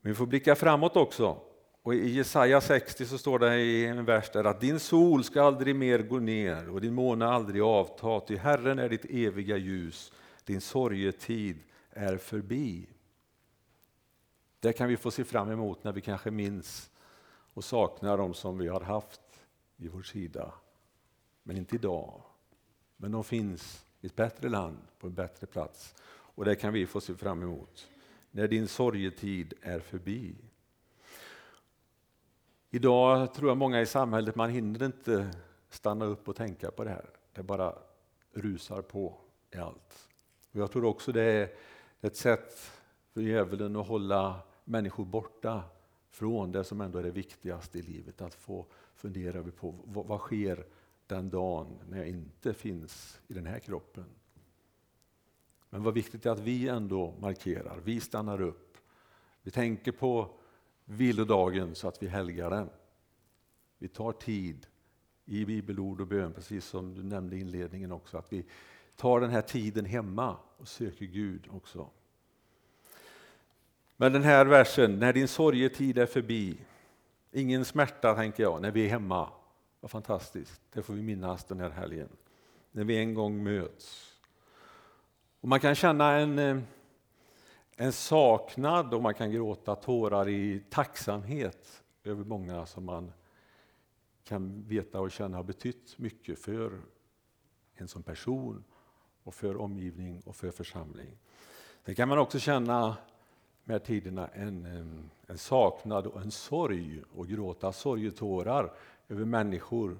Men 0.00 0.12
vi 0.12 0.14
får 0.14 0.26
blicka 0.26 0.54
framåt 0.54 0.96
också. 0.96 1.40
Och 1.82 1.94
I 1.94 2.10
Jesaja 2.10 2.60
60 2.60 3.06
så 3.06 3.18
står 3.18 3.38
det 3.38 3.60
i 3.60 3.86
en 3.86 4.04
vers 4.04 4.30
där 4.32 4.44
att 4.44 4.60
din 4.60 4.80
sol 4.80 5.24
ska 5.24 5.42
aldrig 5.42 5.76
mer 5.76 5.98
gå 5.98 6.18
ner 6.18 6.68
och 6.68 6.80
din 6.80 6.94
måne 6.94 7.26
aldrig 7.26 7.62
avta, 7.62 8.20
ty 8.20 8.36
Herren 8.36 8.78
är 8.78 8.88
ditt 8.88 9.04
eviga 9.04 9.56
ljus, 9.56 10.12
din 10.44 10.60
sorgetid 10.60 11.58
är 11.90 12.16
förbi. 12.16 12.86
Det 14.60 14.72
kan 14.72 14.88
vi 14.88 14.96
få 14.96 15.10
se 15.10 15.24
fram 15.24 15.50
emot 15.50 15.84
när 15.84 15.92
vi 15.92 16.00
kanske 16.00 16.30
minns 16.30 16.90
och 17.54 17.64
saknar 17.64 18.18
dem 18.18 18.34
som 18.34 18.58
vi 18.58 18.68
har 18.68 18.80
haft 18.80 19.20
i 19.76 19.88
vår 19.88 20.02
sida. 20.02 20.52
Men 21.42 21.56
inte 21.56 21.74
idag. 21.74 22.22
Men 22.96 23.12
de 23.12 23.24
finns 23.24 23.86
i 24.00 24.06
ett 24.06 24.16
bättre 24.16 24.48
land, 24.48 24.78
på 24.98 25.06
en 25.06 25.14
bättre 25.14 25.46
plats. 25.46 25.94
Och 26.08 26.44
det 26.44 26.54
kan 26.54 26.72
vi 26.72 26.86
få 26.86 27.00
se 27.00 27.14
fram 27.14 27.42
emot. 27.42 27.88
När 28.30 28.48
din 28.48 28.68
sorgetid 28.68 29.54
är 29.62 29.80
förbi. 29.80 30.34
Idag 32.70 33.34
tror 33.34 33.50
jag 33.50 33.56
många 33.56 33.80
i 33.80 33.86
samhället, 33.86 34.34
man 34.36 34.50
hinner 34.50 34.86
inte 34.86 35.30
stanna 35.68 36.04
upp 36.04 36.28
och 36.28 36.36
tänka 36.36 36.70
på 36.70 36.84
det 36.84 36.90
här. 36.90 37.10
Det 37.32 37.42
bara 37.42 37.74
rusar 38.32 38.82
på 38.82 39.14
i 39.50 39.58
allt. 39.58 40.08
Och 40.52 40.60
jag 40.60 40.72
tror 40.72 40.84
också 40.84 41.12
det 41.12 41.22
är 41.22 41.50
ett 42.00 42.16
sätt 42.16 42.70
för 43.12 43.20
djävulen 43.20 43.76
att 43.76 43.86
hålla 43.86 44.40
människor 44.64 45.04
borta 45.04 45.62
från 46.10 46.52
det 46.52 46.64
som 46.64 46.80
ändå 46.80 46.98
är 46.98 47.02
det 47.02 47.10
viktigaste 47.10 47.78
i 47.78 47.82
livet. 47.82 48.20
Att 48.20 48.34
få 48.34 48.66
fundera 48.94 49.42
på 49.42 49.74
vad, 49.84 50.06
vad 50.06 50.20
sker 50.20 50.66
den 51.06 51.30
dagen 51.30 51.78
när 51.88 51.98
jag 51.98 52.08
inte 52.08 52.54
finns 52.54 53.20
i 53.28 53.34
den 53.34 53.46
här 53.46 53.58
kroppen. 53.58 54.06
Men 55.70 55.82
vad 55.82 55.94
viktigt 55.94 56.26
är 56.26 56.30
att 56.30 56.40
vi 56.40 56.68
ändå 56.68 57.14
markerar, 57.20 57.80
vi 57.84 58.00
stannar 58.00 58.40
upp. 58.40 58.78
Vi 59.42 59.50
tänker 59.50 59.92
på 59.92 60.37
vilodagen 60.88 61.74
så 61.74 61.88
att 61.88 62.02
vi 62.02 62.06
helgar 62.06 62.50
den. 62.50 62.70
Vi 63.78 63.88
tar 63.88 64.12
tid 64.12 64.66
i 65.24 65.44
bibelord 65.44 66.00
och 66.00 66.06
bön, 66.06 66.32
precis 66.32 66.64
som 66.64 66.94
du 66.94 67.02
nämnde 67.02 67.36
i 67.36 67.40
inledningen 67.40 67.92
också, 67.92 68.18
att 68.18 68.32
vi 68.32 68.44
tar 68.96 69.20
den 69.20 69.30
här 69.30 69.42
tiden 69.42 69.84
hemma 69.84 70.36
och 70.56 70.68
söker 70.68 71.06
Gud 71.06 71.48
också. 71.50 71.90
Men 73.96 74.12
den 74.12 74.22
här 74.22 74.46
versen, 74.46 74.98
när 74.98 75.12
din 75.12 75.28
sorgetid 75.28 75.98
är 75.98 76.06
förbi, 76.06 76.56
ingen 77.32 77.64
smärta 77.64 78.14
tänker 78.14 78.42
jag, 78.42 78.62
när 78.62 78.70
vi 78.70 78.84
är 78.84 78.88
hemma. 78.88 79.30
Vad 79.80 79.90
fantastiskt, 79.90 80.60
det 80.72 80.82
får 80.82 80.94
vi 80.94 81.02
minnas 81.02 81.44
den 81.44 81.60
här 81.60 81.70
helgen. 81.70 82.08
När 82.72 82.84
vi 82.84 82.98
en 82.98 83.14
gång 83.14 83.42
möts. 83.42 84.14
Och 85.40 85.48
man 85.48 85.60
kan 85.60 85.74
känna 85.74 86.12
en 86.12 86.38
eh, 86.38 86.58
en 87.80 87.92
saknad 87.92 88.94
och 88.94 89.02
man 89.02 89.14
kan 89.14 89.30
gråta 89.30 89.74
tårar 89.74 90.28
i 90.28 90.62
tacksamhet 90.70 91.82
över 92.04 92.24
många 92.24 92.66
som 92.66 92.84
man 92.84 93.12
kan 94.24 94.62
veta 94.68 95.00
och 95.00 95.10
känna 95.10 95.36
har 95.36 95.44
betytt 95.44 95.98
mycket 95.98 96.38
för 96.38 96.80
en 97.74 97.88
som 97.88 98.02
person 98.02 98.64
och 99.22 99.34
för 99.34 99.56
omgivning 99.56 100.20
och 100.20 100.36
för 100.36 100.50
församling. 100.50 101.18
Sen 101.84 101.94
kan 101.94 102.08
man 102.08 102.18
också 102.18 102.38
känna 102.38 102.96
med 103.64 103.84
tiderna 103.84 104.28
en, 104.28 105.10
en 105.26 105.38
saknad 105.38 106.06
och 106.06 106.20
en 106.20 106.30
sorg 106.30 107.02
och 107.14 107.26
gråta 107.28 107.72
sorgetårar 107.72 108.72
över 109.08 109.24
människor 109.24 109.98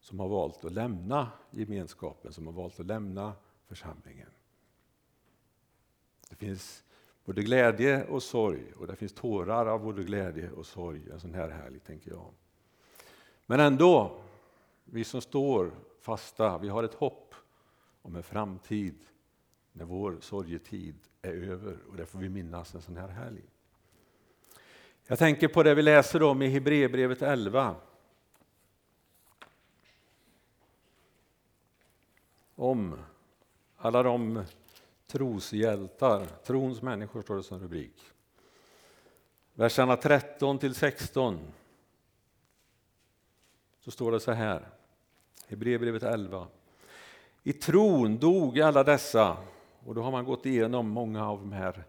som 0.00 0.20
har 0.20 0.28
valt 0.28 0.64
att 0.64 0.72
lämna 0.72 1.30
gemenskapen, 1.50 2.32
som 2.32 2.46
har 2.46 2.52
valt 2.52 2.80
att 2.80 2.86
lämna 2.86 3.32
församlingen. 3.66 4.30
Det 6.28 6.36
finns 6.36 6.84
både 7.28 7.42
glädje 7.42 8.04
och 8.04 8.22
sorg. 8.22 8.72
Och 8.76 8.86
det 8.86 8.96
finns 8.96 9.12
tårar 9.12 9.66
av 9.66 9.82
både 9.82 10.02
glädje 10.02 10.50
och 10.50 10.66
sorg 10.66 11.10
en 11.12 11.20
sån 11.20 11.34
här 11.34 11.48
helg, 11.48 11.78
tänker 11.78 12.10
jag. 12.10 12.32
Men 13.46 13.60
ändå, 13.60 14.20
vi 14.84 15.04
som 15.04 15.20
står 15.20 15.70
fasta, 16.00 16.58
vi 16.58 16.68
har 16.68 16.84
ett 16.84 16.94
hopp 16.94 17.34
om 18.02 18.16
en 18.16 18.22
framtid 18.22 18.94
när 19.72 19.84
vår 19.84 20.18
sorgetid 20.20 20.94
är 21.22 21.32
över. 21.32 21.78
Och 21.88 21.96
det 21.96 22.06
får 22.06 22.18
vi 22.18 22.28
minnas 22.28 22.74
en 22.74 22.82
sån 22.82 22.96
här 22.96 23.08
helg. 23.08 23.42
Jag 25.06 25.18
tänker 25.18 25.48
på 25.48 25.62
det 25.62 25.74
vi 25.74 25.82
läser 25.82 26.22
om 26.22 26.42
i 26.42 26.48
Hebreerbrevet 26.48 27.22
11. 27.22 27.76
Om 32.54 32.98
alla 33.76 34.02
de 34.02 34.44
Troshjältar, 35.12 36.26
trons 36.44 36.82
människor 36.82 37.22
står 37.22 37.36
det 37.36 37.42
som 37.42 37.58
rubrik. 37.58 38.02
Verserna 39.54 39.96
13 39.96 40.58
till 40.58 40.74
16. 40.74 41.38
Så 43.80 43.90
står 43.90 44.12
det 44.12 44.20
så 44.20 44.32
här, 44.32 44.68
Hebreerbrevet 45.46 46.02
11. 46.02 46.46
I 47.42 47.52
tron 47.52 48.18
dog 48.18 48.60
alla 48.60 48.84
dessa, 48.84 49.36
och 49.86 49.94
då 49.94 50.02
har 50.02 50.10
man 50.10 50.24
gått 50.24 50.46
igenom 50.46 50.88
många 50.88 51.28
av 51.28 51.38
de 51.38 51.52
här 51.52 51.84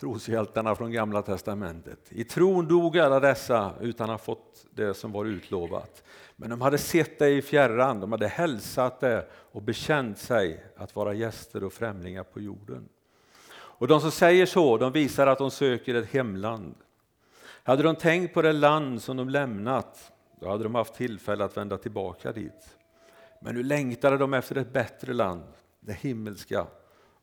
troshjältarna 0.00 0.74
från 0.74 0.92
Gamla 0.92 1.22
testamentet. 1.22 1.98
I 2.08 2.24
tron 2.24 2.68
dog 2.68 2.98
alla 2.98 3.20
dessa 3.20 3.72
utan 3.80 4.10
att 4.10 4.20
ha 4.20 4.24
fått 4.24 4.66
det 4.70 4.94
som 4.94 5.12
var 5.12 5.24
utlovat. 5.24 6.02
Men 6.36 6.50
de 6.50 6.60
hade 6.60 6.78
sett 6.78 7.18
det 7.18 7.28
i 7.30 7.42
fjärran, 7.42 8.00
de 8.00 8.12
hade 8.12 8.28
hälsat 8.28 9.00
det 9.00 9.28
och 9.32 9.62
bekänt 9.62 10.18
sig 10.18 10.64
att 10.76 10.96
vara 10.96 11.14
gäster 11.14 11.64
och 11.64 11.72
främlingar 11.72 12.24
på 12.24 12.40
jorden. 12.40 12.88
Och 13.50 13.88
de 13.88 14.00
som 14.00 14.10
säger 14.10 14.46
så, 14.46 14.76
de 14.76 14.92
visar 14.92 15.26
att 15.26 15.38
de 15.38 15.50
söker 15.50 15.94
ett 15.94 16.12
hemland. 16.12 16.74
Hade 17.62 17.82
de 17.82 17.96
tänkt 17.96 18.34
på 18.34 18.42
det 18.42 18.52
land 18.52 19.02
som 19.02 19.16
de 19.16 19.28
lämnat, 19.28 20.12
då 20.40 20.48
hade 20.48 20.64
de 20.64 20.74
haft 20.74 20.94
tillfälle 20.94 21.44
att 21.44 21.56
vända 21.56 21.78
tillbaka 21.78 22.32
dit. 22.32 22.76
Men 23.40 23.54
nu 23.54 23.62
längtade 23.62 24.18
de 24.18 24.34
efter 24.34 24.56
ett 24.56 24.72
bättre 24.72 25.12
land, 25.12 25.44
det 25.80 25.92
himmelska, 25.92 26.66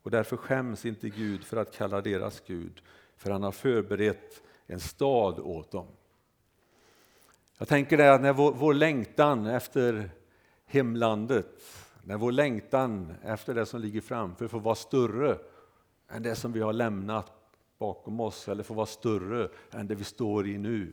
och 0.06 0.12
därför 0.12 0.36
skäms 0.36 0.84
inte 0.84 1.08
Gud 1.08 1.44
för 1.44 1.56
att 1.56 1.76
kalla 1.76 2.00
deras 2.00 2.40
Gud, 2.46 2.82
för 3.16 3.30
han 3.30 3.42
har 3.42 3.52
förberett 3.52 4.42
en 4.66 4.80
stad 4.80 5.38
åt 5.38 5.70
dem. 5.70 5.86
Jag 7.58 7.68
tänker 7.68 7.96
det 7.96 8.14
att 8.14 8.20
när 8.20 8.32
vår, 8.32 8.52
vår 8.52 8.74
längtan 8.74 9.46
efter 9.46 10.10
hemlandet, 10.66 11.62
när 12.04 12.16
vår 12.16 12.32
längtan 12.32 13.14
efter 13.22 13.54
det 13.54 13.66
som 13.66 13.80
ligger 13.80 14.00
framför 14.00 14.48
får 14.48 14.60
vara 14.60 14.74
större 14.74 15.38
än 16.08 16.22
det 16.22 16.34
som 16.34 16.52
vi 16.52 16.60
har 16.60 16.72
lämnat 16.72 17.32
bakom 17.78 18.20
oss 18.20 18.48
eller 18.48 18.62
får 18.62 18.74
vara 18.74 18.86
större 18.86 19.48
än 19.70 19.86
det 19.86 19.94
vi 19.94 20.04
står 20.04 20.46
i 20.46 20.58
nu. 20.58 20.92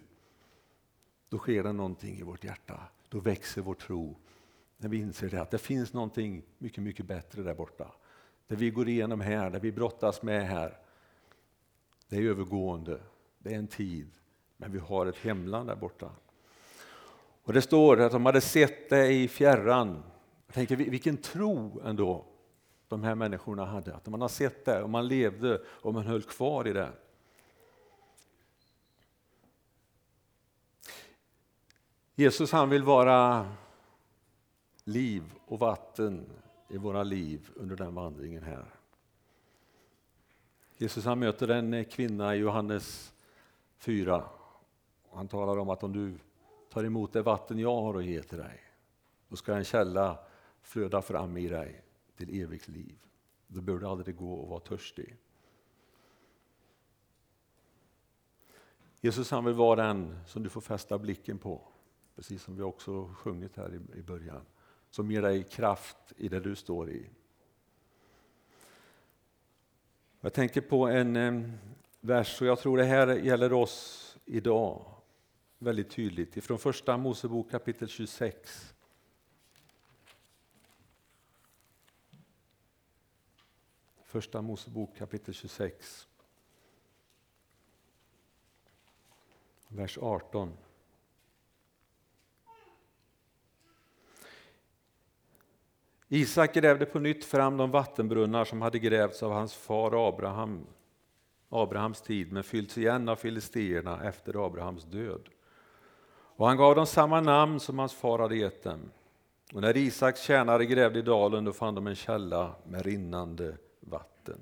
Då 1.29 1.37
sker 1.37 1.63
det 1.63 1.73
någonting 1.73 2.19
i 2.19 2.23
vårt 2.23 2.43
hjärta. 2.43 2.79
Då 3.09 3.19
växer 3.19 3.61
vår 3.61 3.75
tro. 3.75 4.17
När 4.77 4.89
vi 4.89 4.97
inser 4.97 5.29
det, 5.29 5.41
att 5.41 5.51
det 5.51 5.57
finns 5.57 5.93
någonting 5.93 6.43
mycket, 6.57 6.83
mycket 6.83 7.05
bättre 7.05 7.43
där 7.43 7.55
borta. 7.55 7.91
Det 8.47 8.55
vi 8.55 8.69
går 8.69 8.89
igenom 8.89 9.21
här, 9.21 9.49
det 9.49 9.59
vi 9.59 9.71
brottas 9.71 10.21
med 10.21 10.47
här. 10.47 10.77
Det 12.07 12.15
är 12.15 12.21
övergående, 12.21 12.99
det 13.37 13.53
är 13.53 13.57
en 13.57 13.67
tid, 13.67 14.11
men 14.57 14.71
vi 14.71 14.79
har 14.79 15.05
ett 15.05 15.17
hemland 15.17 15.69
där 15.69 15.75
borta. 15.75 16.09
Och 17.43 17.53
Det 17.53 17.61
står 17.61 18.01
att 18.01 18.11
de 18.11 18.25
hade 18.25 18.41
sett 18.41 18.89
det 18.89 19.07
i 19.07 19.27
fjärran. 19.27 20.03
Jag 20.45 20.55
tänker 20.55 20.75
vilken 20.75 21.17
tro 21.17 21.81
ändå 21.85 22.25
de 22.87 23.03
här 23.03 23.15
människorna 23.15 23.65
hade. 23.65 23.95
Att 23.95 24.07
man 24.07 24.21
har 24.21 24.27
sett 24.27 24.65
det 24.65 24.83
och 24.83 24.89
man 24.89 25.07
levde 25.07 25.61
och 25.67 25.93
man 25.93 26.05
höll 26.05 26.21
kvar 26.21 26.67
i 26.67 26.73
det. 26.73 26.91
Jesus 32.15 32.51
han 32.51 32.69
vill 32.69 32.83
vara 32.83 33.51
liv 34.83 35.23
och 35.45 35.59
vatten 35.59 36.25
i 36.73 36.77
våra 36.77 37.03
liv 37.03 37.49
under 37.55 37.75
den 37.75 37.95
vandringen 37.95 38.43
här. 38.43 38.65
Jesus 40.77 41.05
han 41.05 41.19
möter 41.19 41.47
en 41.47 41.85
kvinna 41.85 42.35
i 42.35 42.39
Johannes 42.39 43.13
4. 43.77 44.23
Han 45.11 45.27
talar 45.27 45.57
om 45.57 45.69
att 45.69 45.83
om 45.83 45.93
du 45.93 46.17
tar 46.69 46.83
emot 46.83 47.13
det 47.13 47.21
vatten 47.21 47.59
jag 47.59 47.81
har 47.81 47.97
att 47.97 48.05
ge 48.05 48.23
till 48.23 48.37
dig, 48.37 48.61
då 49.27 49.35
ska 49.35 49.55
en 49.55 49.63
källa 49.63 50.19
flöda 50.61 51.01
fram 51.01 51.37
i 51.37 51.47
dig 51.47 51.83
till 52.15 52.41
evigt 52.41 52.67
liv. 52.67 52.95
Då 53.47 53.61
bör 53.61 53.79
du 53.79 53.87
aldrig 53.87 54.15
gå 54.15 54.33
och 54.33 54.49
vara 54.49 54.59
törstig. 54.59 55.17
Jesus 59.01 59.31
han 59.31 59.45
vill 59.45 59.53
vara 59.55 59.87
den 59.87 60.19
som 60.27 60.43
du 60.43 60.49
får 60.49 60.61
fästa 60.61 60.97
blicken 60.97 61.37
på, 61.37 61.61
precis 62.15 62.43
som 62.43 62.55
vi 62.55 62.61
också 62.61 63.07
sjungit 63.07 63.57
här 63.57 63.79
i 63.95 64.01
början, 64.01 64.45
som 64.93 65.11
ger 65.11 65.21
dig 65.21 65.43
kraft 65.43 65.97
i 66.17 66.27
det 66.27 66.39
du 66.39 66.55
står 66.55 66.89
i. 66.89 67.09
Jag 70.21 70.33
tänker 70.33 70.61
på 70.61 70.87
en 70.87 71.15
eh, 71.15 71.49
vers, 71.99 72.41
och 72.41 72.47
jag 72.47 72.59
tror 72.59 72.77
det 72.77 72.83
här 72.83 73.07
gäller 73.07 73.53
oss 73.53 74.17
idag 74.25 74.85
väldigt 75.57 75.89
tydligt, 75.89 76.37
ifrån 76.37 76.59
första 76.59 76.97
Mosebok 76.97 77.51
kapitel 77.51 77.87
26. 77.87 78.75
Första 84.03 84.41
Mosebok 84.41 84.97
kapitel 84.97 85.33
26. 85.33 86.07
Vers 89.67 89.97
18. 89.97 90.57
Isak 96.07 96.53
grävde 96.53 96.85
på 96.85 96.99
nytt 96.99 97.25
fram 97.25 97.57
de 97.57 97.71
vattenbrunnar 97.71 98.45
som 98.45 98.61
hade 98.61 98.79
grävts 98.79 99.23
av 99.23 99.31
hans 99.31 99.53
far 99.53 100.07
Abraham, 100.07 100.67
Abrahams 101.49 102.01
tid 102.01 102.31
men 102.31 102.43
fyllts 102.43 102.77
igen 102.77 103.09
av 103.09 103.15
filisterna 103.15 104.03
efter 104.03 104.45
Abrahams 104.45 104.83
död. 104.83 105.29
Och 106.35 106.47
han 106.47 106.57
gav 106.57 106.75
dem 106.75 106.85
samma 106.85 107.21
namn 107.21 107.59
som 107.59 107.79
hans 107.79 107.93
far 107.93 108.19
hade 108.19 108.35
gett 108.35 108.63
dem. 108.63 108.91
Och 109.53 109.61
när 109.61 109.77
Isaks 109.77 110.21
tjänare 110.21 110.65
grävde 110.65 110.99
i 110.99 111.01
dalen 111.01 111.45
då 111.45 111.53
fann 111.53 111.75
de 111.75 111.87
en 111.87 111.95
källa 111.95 112.55
med 112.65 112.85
rinnande 112.85 113.57
vatten. 113.79 114.39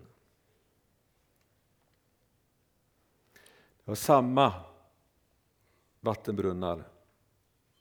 Det 3.83 3.91
var 3.91 3.95
samma 3.95 4.53
vattenbrunnar 5.99 6.83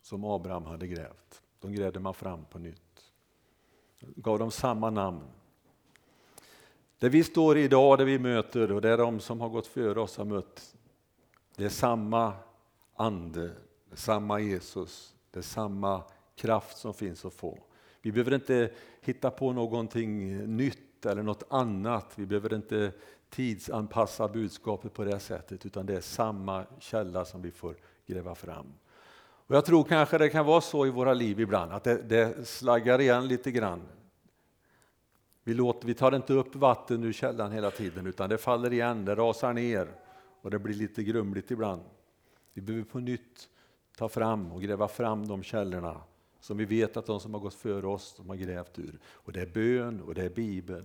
som 0.02 0.24
Abraham 0.24 0.64
hade 0.64 0.86
grävt. 0.86 1.42
De 1.60 1.72
grävde 1.72 2.00
man 2.00 2.14
fram 2.14 2.44
på 2.44 2.58
nytt. 2.58 2.89
Gav 4.00 4.38
dem 4.38 4.50
samma 4.50 4.90
namn. 4.90 5.22
Det 6.98 7.08
vi 7.08 7.24
står 7.24 7.58
i 7.58 7.62
idag, 7.62 7.98
det 7.98 8.04
vi 8.04 8.18
möter 8.18 8.72
och 8.72 8.80
det 8.80 8.88
är 8.88 8.98
de 8.98 9.20
som 9.20 9.40
har 9.40 9.48
gått 9.48 9.66
före 9.66 10.00
oss 10.00 10.16
har 10.16 10.24
mött. 10.24 10.74
Det 11.56 11.64
är 11.64 11.68
samma 11.68 12.32
ande, 12.94 13.40
det 13.40 13.92
är 13.92 13.96
samma 13.96 14.40
Jesus, 14.40 15.14
det 15.30 15.38
är 15.38 15.42
samma 15.42 16.02
kraft 16.36 16.78
som 16.78 16.94
finns 16.94 17.24
att 17.24 17.34
få. 17.34 17.58
Vi 18.02 18.12
behöver 18.12 18.34
inte 18.34 18.70
hitta 19.00 19.30
på 19.30 19.52
någonting 19.52 20.38
nytt 20.56 21.06
eller 21.06 21.22
något 21.22 21.42
annat. 21.48 22.12
Vi 22.14 22.26
behöver 22.26 22.54
inte 22.54 22.92
tidsanpassa 23.30 24.28
budskapet 24.28 24.94
på 24.94 25.04
det 25.04 25.20
sättet 25.20 25.66
utan 25.66 25.86
det 25.86 25.96
är 25.96 26.00
samma 26.00 26.64
källa 26.78 27.24
som 27.24 27.42
vi 27.42 27.50
får 27.50 27.76
gräva 28.06 28.34
fram. 28.34 28.66
Och 29.50 29.56
jag 29.56 29.64
tror 29.64 29.84
kanske 29.84 30.18
det 30.18 30.28
kan 30.28 30.46
vara 30.46 30.60
så 30.60 30.86
i 30.86 30.90
våra 30.90 31.14
liv 31.14 31.40
ibland 31.40 31.72
att 31.72 31.84
det, 31.84 32.02
det 32.02 32.48
slaggar 32.48 33.00
igen 33.00 33.28
lite 33.28 33.50
grann. 33.50 33.82
Vi, 35.44 35.54
låter, 35.54 35.86
vi 35.86 35.94
tar 35.94 36.16
inte 36.16 36.32
upp 36.32 36.54
vatten 36.54 37.04
ur 37.04 37.12
källan 37.12 37.52
hela 37.52 37.70
tiden 37.70 38.06
utan 38.06 38.30
det 38.30 38.38
faller 38.38 38.72
igen, 38.72 39.04
det 39.04 39.14
rasar 39.14 39.52
ner 39.52 39.88
och 40.40 40.50
det 40.50 40.58
blir 40.58 40.74
lite 40.74 41.02
grumligt 41.02 41.50
ibland. 41.50 41.82
Vi 42.54 42.62
behöver 42.62 42.84
på 42.84 42.98
nytt 42.98 43.48
ta 43.96 44.08
fram 44.08 44.52
och 44.52 44.62
gräva 44.62 44.88
fram 44.88 45.28
de 45.28 45.42
källorna 45.42 46.00
som 46.40 46.56
vi 46.56 46.64
vet 46.64 46.96
att 46.96 47.06
de 47.06 47.20
som 47.20 47.34
har 47.34 47.40
gått 47.40 47.54
före 47.54 47.86
oss 47.86 48.14
de 48.16 48.28
har 48.28 48.36
grävt 48.36 48.78
ur. 48.78 48.98
Och 49.06 49.32
det 49.32 49.40
är 49.40 49.46
bön 49.46 50.00
och 50.00 50.14
det 50.14 50.22
är 50.22 50.30
bibel. 50.30 50.84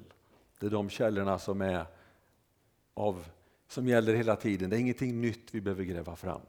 Det 0.59 0.65
är 0.65 0.69
de 0.69 0.89
källorna 0.89 1.39
som, 1.39 1.61
är 1.61 1.85
av, 2.93 3.25
som 3.67 3.87
gäller 3.87 4.15
hela 4.15 4.35
tiden. 4.35 4.69
Det 4.69 4.75
är 4.75 4.79
ingenting 4.79 5.21
nytt 5.21 5.53
vi 5.53 5.61
behöver 5.61 5.83
gräva 5.83 6.15
fram. 6.15 6.41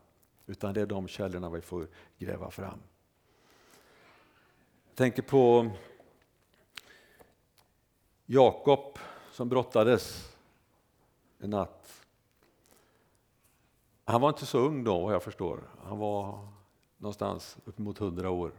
Utan 0.46 0.74
det 0.74 0.80
är 0.80 0.87
de 0.87 1.09
källorna 1.09 1.50
vi 1.50 1.61
får 1.61 1.88
gräva 2.18 2.50
fram. 2.50 2.78
Jag 4.88 4.96
tänker 4.96 5.22
på 5.22 5.70
Jakob 8.26 8.98
som 9.32 9.48
brottades 9.48 10.35
en 11.38 11.50
natt. 11.50 12.06
Han 14.04 14.20
var 14.20 14.28
inte 14.28 14.46
så 14.46 14.59
ung 14.59 14.85
då 14.85 15.00
vad 15.00 15.14
jag 15.14 15.22
förstår. 15.22 15.70
Han 15.85 15.98
var 15.98 16.48
någonstans 16.96 17.56
uppemot 17.64 17.98
hundra 17.98 18.30
år 18.30 18.52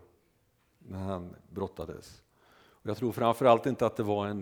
när 0.77 0.99
han 0.99 1.35
brottades. 1.49 2.21
Och 2.55 2.89
jag 2.89 2.97
tror 2.97 3.11
framförallt 3.11 3.65
inte 3.65 3.85
att 3.85 3.95
det 3.95 4.03
var 4.03 4.27
en, 4.27 4.41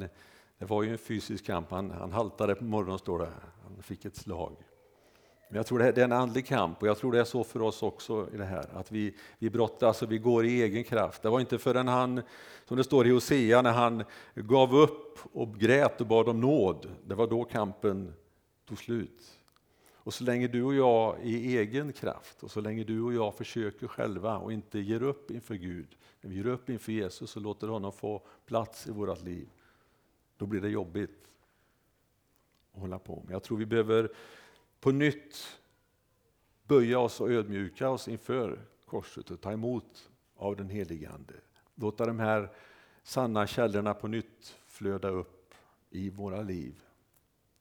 det 0.57 0.65
var 0.65 0.83
ju 0.83 0.91
en 0.91 0.97
fysisk 0.97 1.45
kamp. 1.45 1.71
Han, 1.71 1.91
han 1.91 2.11
haltade 2.11 2.55
på 2.55 2.63
morgonen 2.63 2.99
står 2.99 3.19
det. 3.19 3.31
Han 3.63 3.83
fick 3.83 4.05
ett 4.05 4.15
slag. 4.15 4.55
Men 5.55 5.59
jag 5.59 5.65
tror 5.65 5.79
det 5.79 5.97
är 5.97 6.03
en 6.03 6.11
andlig 6.11 6.45
kamp 6.45 6.81
och 6.81 6.87
jag 6.87 6.97
tror 6.97 7.11
det 7.11 7.19
är 7.19 7.23
så 7.23 7.43
för 7.43 7.61
oss 7.61 7.83
också 7.83 8.29
i 8.33 8.37
det 8.37 8.45
här. 8.45 8.65
Att 8.73 8.91
vi, 8.91 9.13
vi 9.39 9.49
brottas 9.49 10.01
och 10.01 10.11
vi 10.11 10.17
går 10.17 10.45
i 10.45 10.61
egen 10.61 10.83
kraft. 10.83 11.21
Det 11.21 11.29
var 11.29 11.39
inte 11.39 11.57
förrän 11.57 11.87
han, 11.87 12.21
som 12.65 12.77
det 12.77 12.83
står 12.83 13.07
i 13.07 13.09
Hosea, 13.09 13.61
när 13.61 13.71
han 13.71 14.03
gav 14.33 14.75
upp 14.75 15.19
och 15.33 15.59
grät 15.59 16.01
och 16.01 16.07
bad 16.07 16.29
om 16.29 16.41
nåd. 16.41 16.89
Det 17.05 17.15
var 17.15 17.27
då 17.27 17.43
kampen 17.43 18.13
tog 18.65 18.77
slut. 18.77 19.39
Och 19.93 20.13
så 20.13 20.23
länge 20.23 20.47
du 20.47 20.63
och 20.63 20.75
jag 20.75 21.17
i 21.23 21.57
egen 21.57 21.93
kraft 21.93 22.43
och 22.43 22.51
så 22.51 22.61
länge 22.61 22.83
du 22.83 23.01
och 23.01 23.13
jag 23.13 23.35
försöker 23.35 23.87
själva 23.87 24.37
och 24.37 24.53
inte 24.53 24.79
ger 24.79 25.03
upp 25.03 25.31
inför 25.31 25.55
Gud, 25.55 25.97
när 26.21 26.29
vi 26.29 26.35
ger 26.35 26.47
upp 26.47 26.69
inför 26.69 26.91
Jesus 26.91 27.35
och 27.35 27.41
låter 27.41 27.67
honom 27.67 27.91
få 27.91 28.21
plats 28.45 28.87
i 28.87 28.91
vårt 28.91 29.23
liv, 29.23 29.47
då 30.37 30.45
blir 30.45 30.61
det 30.61 30.69
jobbigt 30.69 31.27
att 32.73 32.81
hålla 32.81 32.99
på. 32.99 33.21
Men 33.25 33.33
jag 33.33 33.43
tror 33.43 33.57
vi 33.57 33.65
behöver 33.65 34.09
på 34.85 34.91
nytt 34.91 35.59
böja 36.67 36.99
oss 36.99 37.21
och 37.21 37.31
ödmjuka 37.31 37.89
oss 37.89 38.07
inför 38.07 38.59
korset 38.85 39.31
och 39.31 39.41
ta 39.41 39.51
emot 39.51 40.09
av 40.35 40.55
den 40.55 40.69
helige 40.69 41.09
Ande. 41.09 41.33
Låta 41.75 42.05
de 42.05 42.19
här 42.19 42.51
sanna 43.03 43.47
källorna 43.47 43.93
på 43.93 44.07
nytt 44.07 44.55
flöda 44.67 45.09
upp 45.09 45.53
i 45.89 46.09
våra 46.09 46.41
liv. 46.41 46.83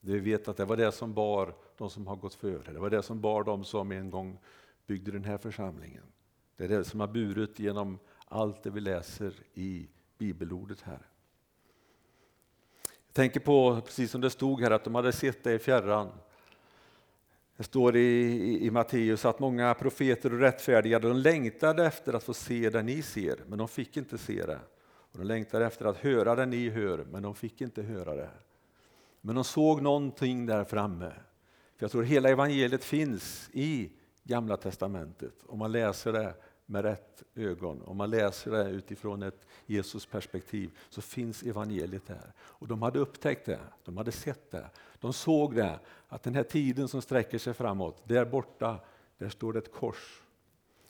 Vi 0.00 0.18
vet 0.18 0.48
att 0.48 0.56
det 0.56 0.64
var 0.64 0.76
det 0.76 0.92
som 0.92 1.14
bar 1.14 1.54
de 1.76 1.90
som 1.90 2.06
har 2.06 2.16
gått 2.16 2.34
före. 2.34 2.72
Det 2.72 2.78
var 2.78 2.90
det 2.90 3.02
som 3.02 3.20
bar 3.20 3.44
de 3.44 3.64
som 3.64 3.92
en 3.92 4.10
gång 4.10 4.38
byggde 4.87 5.10
den 5.10 5.24
här 5.24 5.38
församlingen. 5.38 6.04
Det 6.56 6.64
är 6.64 6.68
det 6.68 6.84
som 6.84 7.00
har 7.00 7.08
burit 7.08 7.58
genom 7.58 7.98
allt 8.24 8.62
det 8.62 8.70
vi 8.70 8.80
läser 8.80 9.34
i 9.54 9.88
bibelordet 10.18 10.80
här. 10.80 11.06
Jag 13.06 13.14
tänker 13.14 13.40
på, 13.40 13.80
precis 13.84 14.10
som 14.10 14.20
det 14.20 14.30
stod 14.30 14.60
här, 14.60 14.70
att 14.70 14.84
de 14.84 14.94
hade 14.94 15.12
sett 15.12 15.44
det 15.44 15.52
i 15.52 15.58
fjärran. 15.58 16.12
Det 17.56 17.64
står 17.64 17.96
i, 17.96 18.00
i, 18.00 18.66
i 18.66 18.70
Matteus 18.70 19.24
att 19.24 19.38
många 19.38 19.74
profeter 19.74 20.32
och 20.32 20.40
rättfärdiga 20.40 20.98
de 20.98 21.16
längtade 21.16 21.86
efter 21.86 22.12
att 22.12 22.24
få 22.24 22.34
se 22.34 22.70
det 22.70 22.82
ni 22.82 23.02
ser, 23.02 23.38
men 23.46 23.58
de 23.58 23.68
fick 23.68 23.96
inte 23.96 24.18
se 24.18 24.46
det. 24.46 24.58
Och 25.12 25.18
de 25.18 25.24
längtade 25.24 25.66
efter 25.66 25.84
att 25.84 25.96
höra 25.96 26.34
det 26.34 26.46
ni 26.46 26.68
hör, 26.68 27.06
men 27.10 27.22
de 27.22 27.34
fick 27.34 27.60
inte 27.60 27.82
höra 27.82 28.14
det. 28.14 28.30
Men 29.20 29.34
de 29.34 29.44
såg 29.44 29.82
någonting 29.82 30.46
där 30.46 30.64
framme. 30.64 31.12
För 31.76 31.84
jag 31.84 31.90
tror 31.90 32.02
hela 32.02 32.28
evangeliet 32.28 32.84
finns 32.84 33.50
i 33.52 33.90
Gamla 34.24 34.56
testamentet. 34.56 35.34
Om 35.46 35.58
man 35.58 35.72
läser 35.72 36.12
det 36.12 36.34
med 36.66 36.83
rätt 36.83 37.22
ögon. 37.35 37.83
Om 37.83 37.96
man 37.96 38.11
läser 38.11 38.50
det 38.50 38.70
utifrån 38.70 39.22
ett 39.22 39.46
Jesus 39.66 40.07
perspektiv 40.07 40.79
så 40.88 41.03
finns 41.03 41.42
evangeliet 41.42 42.07
där. 42.07 42.33
Och 42.38 42.68
de 42.68 42.83
hade 42.83 42.98
upptäckt 42.98 43.46
det, 43.46 43.61
de 43.85 43.96
hade 43.96 44.12
sett 44.12 44.50
det. 44.50 44.70
De 45.00 45.12
såg 45.12 45.55
det, 45.55 45.79
att 46.09 46.22
den 46.22 46.35
här 46.35 46.42
tiden 46.42 46.88
som 46.88 47.03
sträcker 47.03 47.38
sig 47.38 47.55
framåt, 47.55 48.03
där 48.05 48.24
borta, 48.24 48.81
där 49.18 49.29
står 49.29 49.53
det 49.53 49.59
ett 49.59 49.72
kors. 49.72 50.22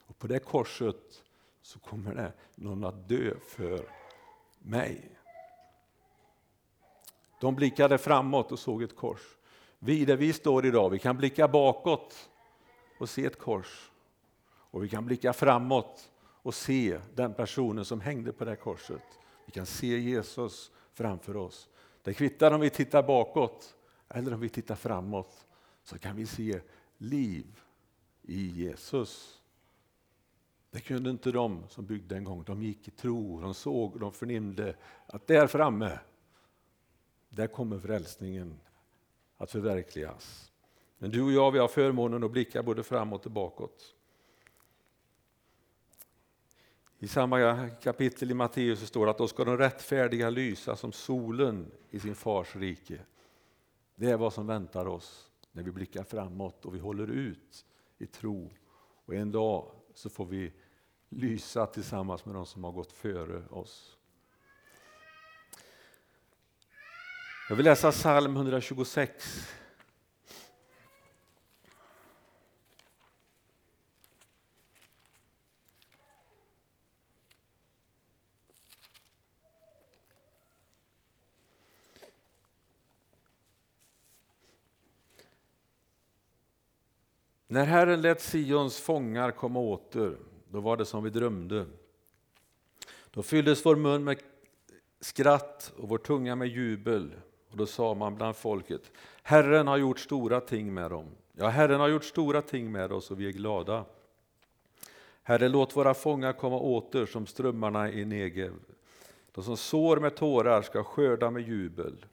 Och 0.06 0.18
på 0.18 0.26
det 0.26 0.38
korset 0.38 1.24
så 1.62 1.78
kommer 1.78 2.14
det 2.14 2.32
någon 2.54 2.84
att 2.84 3.08
dö 3.08 3.34
för 3.48 3.88
mig. 4.58 5.10
De 7.40 7.54
blickade 7.54 7.98
framåt 7.98 8.52
och 8.52 8.58
såg 8.58 8.82
ett 8.82 8.96
kors. 8.96 9.36
Vi 9.78 10.04
där 10.04 10.16
vi 10.16 10.32
står 10.32 10.66
idag, 10.66 10.90
vi 10.90 10.98
kan 10.98 11.16
blicka 11.16 11.48
bakåt 11.48 12.30
och 12.98 13.08
se 13.08 13.24
ett 13.24 13.38
kors. 13.38 13.90
Och 14.74 14.84
vi 14.84 14.88
kan 14.88 15.06
blicka 15.06 15.32
framåt 15.32 16.10
och 16.20 16.54
se 16.54 17.00
den 17.14 17.34
personen 17.34 17.84
som 17.84 18.00
hängde 18.00 18.32
på 18.32 18.44
det 18.44 18.56
korset. 18.56 19.02
Vi 19.46 19.52
kan 19.52 19.66
se 19.66 19.98
Jesus 19.98 20.70
framför 20.92 21.36
oss. 21.36 21.68
Det 22.02 22.14
kvittar 22.14 22.52
om 22.52 22.60
vi 22.60 22.70
tittar 22.70 23.02
bakåt 23.02 23.76
eller 24.08 24.34
om 24.34 24.40
vi 24.40 24.48
tittar 24.48 24.74
framåt 24.74 25.46
så 25.82 25.98
kan 25.98 26.16
vi 26.16 26.26
se 26.26 26.60
liv 26.98 27.60
i 28.22 28.46
Jesus. 28.46 29.40
Det 30.70 30.80
kunde 30.80 31.10
inte 31.10 31.32
de 31.32 31.68
som 31.68 31.86
byggde 31.86 32.16
en 32.16 32.24
gång. 32.24 32.44
De 32.44 32.62
gick 32.62 32.88
i 32.88 32.90
tro, 32.90 33.40
de 33.40 33.54
såg, 33.54 34.00
de 34.00 34.12
förnimde 34.12 34.76
att 35.06 35.26
där 35.26 35.46
framme, 35.46 35.98
där 37.28 37.46
kommer 37.46 37.78
frälsningen 37.78 38.60
att 39.36 39.50
förverkligas. 39.50 40.52
Men 40.98 41.10
du 41.10 41.22
och 41.22 41.32
jag, 41.32 41.50
vi 41.50 41.58
har 41.58 41.68
förmånen 41.68 42.24
att 42.24 42.30
blicka 42.32 42.62
både 42.62 42.82
framåt 42.82 43.26
och 43.26 43.32
bakåt. 43.32 43.94
I 47.04 47.08
samma 47.08 47.68
kapitel 47.70 48.30
i 48.30 48.34
Matteus 48.34 48.86
står 48.88 49.06
det 49.06 49.10
att 49.10 49.18
då 49.18 49.28
ska 49.28 49.44
de 49.44 49.58
rättfärdiga 49.58 50.30
lysa 50.30 50.76
som 50.76 50.92
solen 50.92 51.70
i 51.90 52.00
sin 52.00 52.14
fars 52.14 52.56
rike. 52.56 53.00
Det 53.94 54.10
är 54.10 54.16
vad 54.16 54.32
som 54.32 54.46
väntar 54.46 54.86
oss 54.86 55.30
när 55.52 55.62
vi 55.62 55.70
blickar 55.70 56.04
framåt 56.04 56.64
och 56.64 56.74
vi 56.74 56.78
håller 56.78 57.10
ut 57.10 57.66
i 57.98 58.06
tro. 58.06 58.50
Och 59.04 59.14
en 59.14 59.32
dag 59.32 59.70
så 59.94 60.10
får 60.10 60.26
vi 60.26 60.52
lysa 61.08 61.66
tillsammans 61.66 62.24
med 62.24 62.34
de 62.34 62.46
som 62.46 62.64
har 62.64 62.72
gått 62.72 62.92
före 62.92 63.42
oss. 63.50 63.96
Jag 67.48 67.56
vill 67.56 67.64
läsa 67.64 67.90
psalm 67.92 68.36
126. 68.36 69.48
När 87.54 87.64
Herren 87.64 88.00
lät 88.00 88.20
Sions 88.20 88.78
fångar 88.78 89.30
komma 89.30 89.60
åter, 89.60 90.16
då 90.48 90.60
var 90.60 90.76
det 90.76 90.84
som 90.84 91.04
vi 91.04 91.10
drömde. 91.10 91.66
Då 93.10 93.22
fylldes 93.22 93.66
vår 93.66 93.76
mun 93.76 94.04
med 94.04 94.18
skratt 95.00 95.72
och 95.76 95.88
vår 95.88 95.98
tunga 95.98 96.36
med 96.36 96.48
jubel. 96.48 97.10
Och 97.50 97.56
då 97.56 97.66
sa 97.66 97.94
man 97.94 98.14
bland 98.14 98.36
folket, 98.36 98.92
Herren 99.22 99.66
har 99.66 99.76
gjort 99.76 99.98
stora 99.98 100.40
ting 100.40 100.74
med 100.74 100.90
dem. 100.90 101.06
Ja, 101.32 101.48
Herren 101.48 101.80
har 101.80 101.88
gjort 101.88 102.04
stora 102.04 102.42
ting 102.42 102.72
med 102.72 102.92
oss 102.92 103.10
och 103.10 103.20
vi 103.20 103.28
är 103.28 103.32
glada. 103.32 103.84
Herre, 105.22 105.48
låt 105.48 105.76
våra 105.76 105.94
fångar 105.94 106.32
komma 106.32 106.58
åter 106.58 107.06
som 107.06 107.26
strömmarna 107.26 107.90
i 107.90 108.04
Negev. 108.04 108.54
De 109.32 109.44
som 109.44 109.56
sår 109.56 109.96
med 109.96 110.16
tårar 110.16 110.62
ska 110.62 110.84
skörda 110.84 111.30
med 111.30 111.48
jubel. 111.48 112.06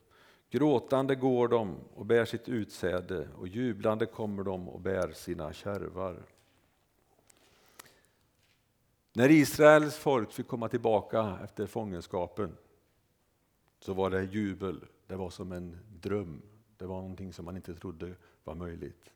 Gråtande 0.51 1.15
går 1.15 1.47
de 1.47 1.75
och 1.93 2.05
bär 2.05 2.25
sitt 2.25 2.49
utsäde 2.49 3.27
och 3.35 3.47
jublande 3.47 4.05
kommer 4.05 4.43
de 4.43 4.69
och 4.69 4.81
bär 4.81 5.11
sina 5.11 5.53
kärvar. 5.53 6.23
När 9.13 9.31
Israels 9.31 9.95
folk 9.95 10.31
fick 10.31 10.47
komma 10.47 10.69
tillbaka 10.69 11.39
efter 11.43 11.67
fångenskapen 11.67 12.57
så 13.79 13.93
var 13.93 14.09
det 14.09 14.23
jubel. 14.23 14.85
Det 15.07 15.15
var 15.15 15.29
som 15.29 15.51
en 15.51 15.77
dröm. 16.01 16.41
Det 16.77 16.85
var 16.85 17.01
någonting 17.01 17.33
som 17.33 17.45
man 17.45 17.55
inte 17.55 17.75
trodde 17.75 18.15
var 18.43 18.55
möjligt. 18.55 19.13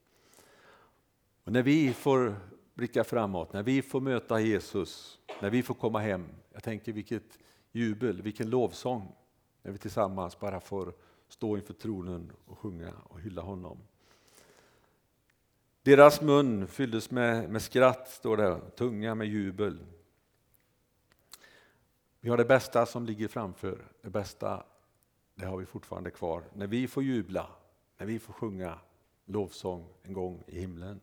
Och 1.44 1.52
när 1.52 1.64
vi 1.64 1.94
får 1.94 2.36
blicka 2.74 3.04
framåt, 3.04 3.54
när 3.54 3.64
vi 3.64 3.82
får 3.82 4.02
möta 4.02 4.40
Jesus, 4.40 5.20
när 5.42 5.50
vi 5.50 5.64
får 5.64 5.74
komma 5.74 6.00
hem. 6.00 6.26
Jag 6.54 6.64
tänker 6.64 6.94
vilket 6.94 7.40
jubel, 7.72 8.22
vilken 8.22 8.50
lovsång 8.50 9.16
när 9.62 9.72
vi 9.72 9.78
tillsammans 9.78 10.40
bara 10.40 10.60
får 10.60 10.94
stå 11.28 11.58
inför 11.58 11.74
tronen 11.74 12.32
och 12.46 12.58
sjunga 12.58 12.94
och 13.04 13.22
hylla 13.22 13.42
honom. 13.42 13.78
Deras 15.84 16.22
mun 16.22 16.68
fylldes 16.68 17.12
med, 17.12 17.50
med 17.50 17.62
skratt, 17.62 18.10
står 18.10 18.38
det, 18.38 18.60
tunga 18.76 19.16
med 19.16 19.28
jubel. 19.28 19.80
Vi 22.20 22.30
har 22.30 22.38
det 22.38 22.46
bästa 22.46 22.86
som 22.86 23.06
ligger 23.06 23.28
framför, 23.28 23.86
det 24.02 24.10
bästa 24.10 24.64
det 25.36 25.46
har 25.46 25.58
vi 25.58 25.66
fortfarande 25.66 26.12
kvar. 26.12 26.44
När 26.54 26.68
vi 26.68 26.88
får 26.88 27.04
jubla, 27.04 27.48
när 27.98 28.06
vi 28.06 28.20
får 28.20 28.34
sjunga 28.34 28.80
lovsång 29.26 29.88
en 30.04 30.14
gång 30.14 30.44
i 30.48 30.60
himlen. 30.60 31.00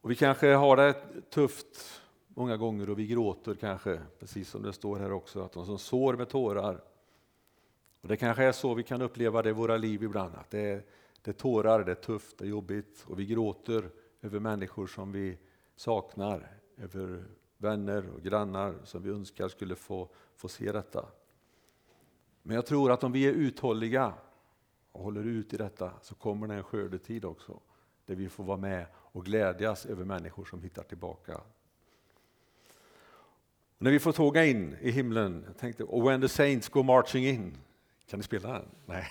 Och 0.00 0.10
vi 0.10 0.14
kanske 0.14 0.54
har 0.54 0.76
det 0.76 0.94
tufft 1.30 2.02
många 2.28 2.56
gånger 2.56 2.90
och 2.90 2.98
vi 2.98 3.06
gråter 3.06 3.54
kanske, 3.54 4.00
precis 4.18 4.50
som 4.50 4.62
det 4.62 4.72
står 4.72 4.98
här 4.98 5.12
också, 5.12 5.42
att 5.42 5.52
de 5.52 5.66
som 5.66 5.78
sår 5.78 6.14
med 6.14 6.28
tårar 6.28 6.80
och 8.00 8.08
Det 8.08 8.16
kanske 8.16 8.44
är 8.44 8.52
så 8.52 8.74
vi 8.74 8.82
kan 8.82 9.02
uppleva 9.02 9.42
det 9.42 9.48
i 9.48 9.52
våra 9.52 9.76
liv 9.76 10.02
ibland, 10.02 10.34
att 10.34 10.50
det 10.50 10.60
är, 10.60 10.82
det 11.22 11.30
är 11.30 11.34
tårar, 11.34 11.84
det 11.84 11.90
är 11.90 11.94
tufft, 11.94 12.38
det 12.38 12.44
är 12.44 12.48
jobbigt 12.48 13.04
och 13.06 13.18
vi 13.18 13.26
gråter 13.26 13.90
över 14.22 14.40
människor 14.40 14.86
som 14.86 15.12
vi 15.12 15.38
saknar, 15.76 16.50
över 16.76 17.24
vänner 17.56 18.10
och 18.14 18.22
grannar 18.22 18.74
som 18.84 19.02
vi 19.02 19.10
önskar 19.10 19.48
skulle 19.48 19.76
få, 19.76 20.08
få 20.36 20.48
se 20.48 20.72
detta. 20.72 21.06
Men 22.42 22.54
jag 22.54 22.66
tror 22.66 22.92
att 22.92 23.04
om 23.04 23.12
vi 23.12 23.26
är 23.26 23.32
uthålliga 23.32 24.14
och 24.92 25.04
håller 25.04 25.24
ut 25.24 25.54
i 25.54 25.56
detta 25.56 25.92
så 26.02 26.14
kommer 26.14 26.46
det 26.46 26.54
en 26.54 26.62
skördetid 26.62 27.24
också, 27.24 27.60
där 28.06 28.14
vi 28.14 28.28
får 28.28 28.44
vara 28.44 28.56
med 28.56 28.86
och 28.94 29.24
glädjas 29.24 29.86
över 29.86 30.04
människor 30.04 30.44
som 30.44 30.62
hittar 30.62 30.82
tillbaka. 30.82 31.40
Och 33.78 33.84
när 33.84 33.90
vi 33.90 33.98
får 33.98 34.12
tåga 34.12 34.44
in 34.44 34.76
i 34.80 34.90
himlen, 34.90 35.44
jag 35.46 35.56
tänkte, 35.58 35.84
och 35.84 36.10
when 36.10 36.20
the 36.20 36.28
saints 36.28 36.68
go 36.68 36.82
marching 36.82 37.26
in, 37.26 37.58
kan 38.08 38.18
ni 38.18 38.22
spela 38.22 38.52
den? 38.52 38.68
Nej. 38.86 39.06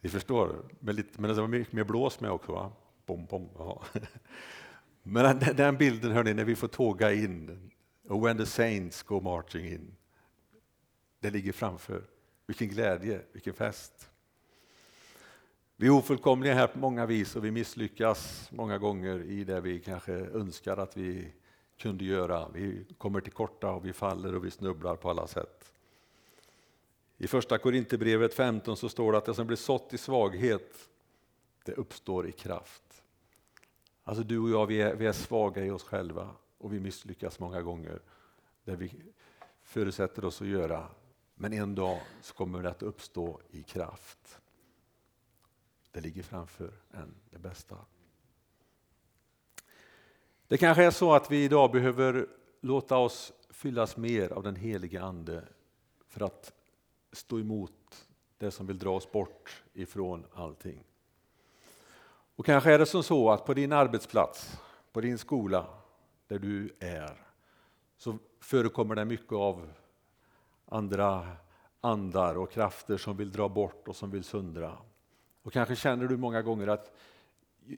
Ni 0.00 0.10
förstår, 0.10 0.64
men, 0.80 0.96
lite, 0.96 1.20
men 1.20 1.34
det 1.34 1.40
var 1.40 1.48
mycket 1.48 1.72
mer 1.72 1.84
blås 1.84 2.20
med 2.20 2.30
också. 2.30 2.52
Va? 2.52 2.72
Bom, 3.06 3.26
bom, 3.26 3.48
ja. 3.58 3.84
Men 5.02 5.38
den, 5.38 5.56
den 5.56 5.76
bilden 5.76 6.12
hörni, 6.12 6.34
när 6.34 6.44
vi 6.44 6.56
får 6.56 6.68
tåga 6.68 7.12
in, 7.12 7.70
och 8.08 8.26
when 8.26 8.38
the 8.38 8.46
saints 8.46 9.02
go 9.02 9.20
marching 9.20 9.66
in. 9.66 9.96
Det 11.20 11.30
ligger 11.30 11.52
framför. 11.52 12.02
Vilken 12.46 12.68
glädje, 12.68 13.22
vilken 13.32 13.54
fest. 13.54 14.10
Vi 15.76 15.86
är 15.86 15.90
ofullkomliga 15.90 16.54
här 16.54 16.66
på 16.66 16.78
många 16.78 17.06
vis 17.06 17.36
och 17.36 17.44
vi 17.44 17.50
misslyckas 17.50 18.48
många 18.52 18.78
gånger 18.78 19.22
i 19.22 19.44
det 19.44 19.60
vi 19.60 19.80
kanske 19.80 20.12
önskar 20.12 20.76
att 20.76 20.96
vi 20.96 21.32
kunde 21.78 22.04
göra. 22.04 22.48
Vi 22.48 22.86
kommer 22.98 23.20
till 23.20 23.32
korta 23.32 23.70
och 23.70 23.84
vi 23.84 23.92
faller 23.92 24.34
och 24.34 24.44
vi 24.44 24.50
snubblar 24.50 24.96
på 24.96 25.10
alla 25.10 25.26
sätt. 25.26 25.73
I 27.18 27.26
första 27.26 27.58
Korinthierbrevet 27.58 28.34
15 28.34 28.76
så 28.76 28.88
står 28.88 29.12
det 29.12 29.18
att 29.18 29.24
det 29.24 29.34
som 29.34 29.46
blir 29.46 29.56
sått 29.56 29.94
i 29.94 29.98
svaghet, 29.98 30.88
det 31.64 31.72
uppstår 31.72 32.28
i 32.28 32.32
kraft. 32.32 33.02
Alltså 34.04 34.24
du 34.24 34.38
och 34.38 34.50
jag, 34.50 34.66
vi 34.66 34.80
är, 34.80 34.94
vi 34.94 35.06
är 35.06 35.12
svaga 35.12 35.64
i 35.64 35.70
oss 35.70 35.82
själva 35.82 36.30
och 36.58 36.72
vi 36.72 36.80
misslyckas 36.80 37.38
många 37.38 37.62
gånger. 37.62 38.00
Det 38.64 38.76
vi 38.76 39.02
förutsätter 39.62 40.24
oss 40.24 40.42
att 40.42 40.48
göra. 40.48 40.88
Men 41.34 41.52
en 41.52 41.74
dag 41.74 42.00
så 42.20 42.34
kommer 42.34 42.62
det 42.62 42.70
att 42.70 42.82
uppstå 42.82 43.40
i 43.50 43.62
kraft. 43.62 44.40
Det 45.90 46.00
ligger 46.00 46.22
framför 46.22 46.72
en, 46.90 47.14
det 47.30 47.38
bästa. 47.38 47.76
Det 50.48 50.58
kanske 50.58 50.84
är 50.84 50.90
så 50.90 51.14
att 51.14 51.30
vi 51.30 51.44
idag 51.44 51.72
behöver 51.72 52.28
låta 52.60 52.96
oss 52.96 53.32
fyllas 53.50 53.96
mer 53.96 54.32
av 54.32 54.42
den 54.42 54.56
helige 54.56 55.02
Ande 55.02 55.44
för 56.08 56.20
att 56.20 56.52
stå 57.14 57.38
emot 57.40 58.06
det 58.38 58.50
som 58.50 58.66
vill 58.66 58.78
dra 58.78 58.90
oss 58.90 59.12
bort 59.12 59.62
ifrån 59.72 60.26
allting. 60.34 60.84
Och 62.36 62.46
kanske 62.46 62.72
är 62.72 62.78
det 62.78 62.86
som 62.86 63.02
så 63.02 63.30
att 63.30 63.46
på 63.46 63.54
din 63.54 63.72
arbetsplats, 63.72 64.60
på 64.92 65.00
din 65.00 65.18
skola, 65.18 65.66
där 66.28 66.38
du 66.38 66.76
är, 66.80 67.26
så 67.96 68.18
förekommer 68.40 68.94
det 68.94 69.04
mycket 69.04 69.32
av 69.32 69.72
andra 70.66 71.26
andar 71.80 72.38
och 72.38 72.50
krafter 72.50 72.96
som 72.96 73.16
vill 73.16 73.32
dra 73.32 73.48
bort 73.48 73.88
och 73.88 73.96
som 73.96 74.10
vill 74.10 74.24
söndra. 74.24 74.78
Och 75.42 75.52
kanske 75.52 75.76
känner 75.76 76.06
du 76.06 76.16
många 76.16 76.42
gånger 76.42 76.66
att 76.66 76.92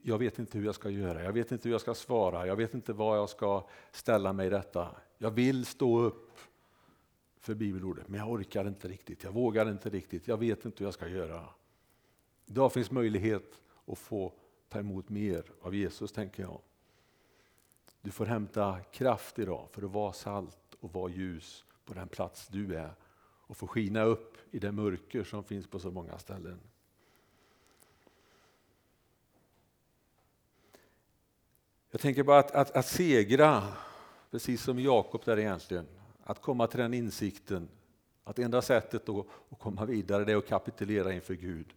jag 0.02 0.18
vet 0.18 0.38
inte 0.38 0.58
hur 0.58 0.64
jag 0.64 0.74
ska 0.74 0.90
göra, 0.90 1.24
jag 1.24 1.32
vet 1.32 1.52
inte 1.52 1.68
hur 1.68 1.74
jag 1.74 1.80
ska 1.80 1.94
svara, 1.94 2.46
jag 2.46 2.56
vet 2.56 2.74
inte 2.74 2.92
vad 2.92 3.18
jag 3.18 3.28
ska 3.28 3.66
ställa 3.90 4.32
mig 4.32 4.46
i 4.46 4.50
detta. 4.50 4.88
Jag 5.18 5.30
vill 5.30 5.66
stå 5.66 5.98
upp 5.98 6.38
för 7.46 7.54
bibelordet, 7.54 8.08
men 8.08 8.20
jag 8.20 8.30
orkar 8.30 8.68
inte 8.68 8.88
riktigt, 8.88 9.24
jag 9.24 9.32
vågar 9.32 9.70
inte 9.70 9.90
riktigt, 9.90 10.28
jag 10.28 10.36
vet 10.36 10.64
inte 10.64 10.78
hur 10.78 10.86
jag 10.86 10.94
ska 10.94 11.08
göra. 11.08 11.48
Idag 12.46 12.72
finns 12.72 12.90
möjlighet 12.90 13.60
att 13.86 13.98
få 13.98 14.32
ta 14.68 14.78
emot 14.78 15.08
mer 15.08 15.52
av 15.60 15.74
Jesus, 15.74 16.12
tänker 16.12 16.42
jag. 16.42 16.60
Du 18.00 18.10
får 18.10 18.26
hämta 18.26 18.80
kraft 18.80 19.38
idag 19.38 19.68
för 19.72 19.82
att 19.82 19.90
vara 19.90 20.12
salt 20.12 20.74
och 20.80 20.92
vara 20.92 21.10
ljus 21.10 21.64
på 21.84 21.94
den 21.94 22.08
plats 22.08 22.48
du 22.48 22.74
är 22.74 22.94
och 23.46 23.56
få 23.56 23.66
skina 23.66 24.02
upp 24.02 24.36
i 24.50 24.58
det 24.58 24.72
mörker 24.72 25.24
som 25.24 25.44
finns 25.44 25.66
på 25.66 25.78
så 25.78 25.90
många 25.90 26.18
ställen. 26.18 26.60
Jag 31.90 32.00
tänker 32.00 32.22
bara 32.22 32.38
att, 32.38 32.50
att, 32.50 32.70
att 32.70 32.86
segra, 32.86 33.62
precis 34.30 34.62
som 34.62 34.80
Jakob 34.80 35.24
där 35.24 35.38
egentligen, 35.38 35.86
att 36.26 36.42
komma 36.42 36.66
till 36.66 36.80
den 36.80 36.94
insikten 36.94 37.68
att 38.24 38.38
enda 38.38 38.62
sättet 38.62 39.08
att, 39.08 39.26
att 39.50 39.58
komma 39.58 39.84
vidare 39.84 40.24
det 40.24 40.32
är 40.32 40.36
att 40.36 40.46
kapitulera 40.46 41.12
inför 41.12 41.34
Gud 41.34 41.74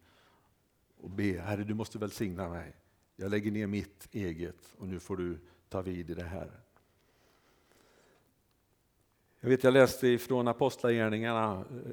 och 0.97 1.09
be, 1.09 1.41
Herre 1.41 1.63
du 1.63 1.73
måste 1.73 1.97
välsigna 1.97 2.49
mig. 2.49 2.73
Jag 3.15 3.31
lägger 3.31 3.51
ner 3.51 3.67
mitt 3.67 4.07
eget 4.11 4.75
och 4.77 4.87
nu 4.87 4.99
får 4.99 5.17
du 5.17 5.39
ta 5.69 5.81
vid 5.81 6.09
i 6.09 6.13
det 6.13 6.23
här. 6.23 6.51
Jag 9.39 9.49
vet, 9.49 9.63
jag 9.63 9.73
läste 9.73 10.07
ifrån 10.07 10.47
Apostlagärningarna, 10.47 11.59
eh, 11.59 11.91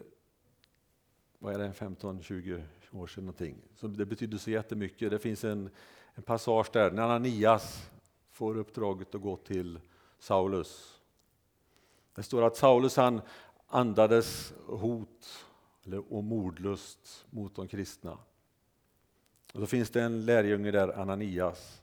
vad 1.38 1.54
är 1.54 1.58
det, 1.58 1.72
15-20 1.72 2.62
år 2.92 3.06
sedan 3.06 3.24
någonting. 3.24 3.56
Så 3.74 3.86
det 3.86 4.06
betyder 4.06 4.38
så 4.38 4.50
jättemycket. 4.50 5.10
Det 5.10 5.18
finns 5.18 5.44
en, 5.44 5.70
en 6.14 6.22
passage 6.22 6.70
där 6.72 6.90
när 6.90 7.02
Ananias 7.02 7.90
får 8.30 8.56
uppdraget 8.56 9.14
att 9.14 9.20
gå 9.20 9.36
till 9.36 9.80
Saulus. 10.18 10.95
Det 12.16 12.22
står 12.22 12.42
att 12.42 12.56
Saulus 12.56 12.96
han 12.96 13.20
andades 13.66 14.54
hot 14.66 15.46
och 16.08 16.24
mordlust 16.24 17.26
mot 17.30 17.54
de 17.54 17.68
kristna. 17.68 18.18
Och 19.54 19.60
då 19.60 19.66
finns 19.66 19.90
det 19.90 20.02
en 20.02 20.24
lärjunge 20.24 20.70
där, 20.70 21.00
Ananias, 21.00 21.82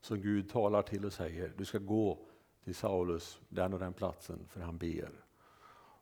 som 0.00 0.20
Gud 0.20 0.50
talar 0.50 0.82
till 0.82 1.04
och 1.04 1.12
säger, 1.12 1.52
du 1.56 1.64
ska 1.64 1.78
gå 1.78 2.18
till 2.64 2.74
Saulus, 2.74 3.38
den 3.48 3.72
och 3.72 3.78
den 3.78 3.92
platsen, 3.92 4.48
för 4.48 4.60
han 4.60 4.78
ber. 4.78 5.10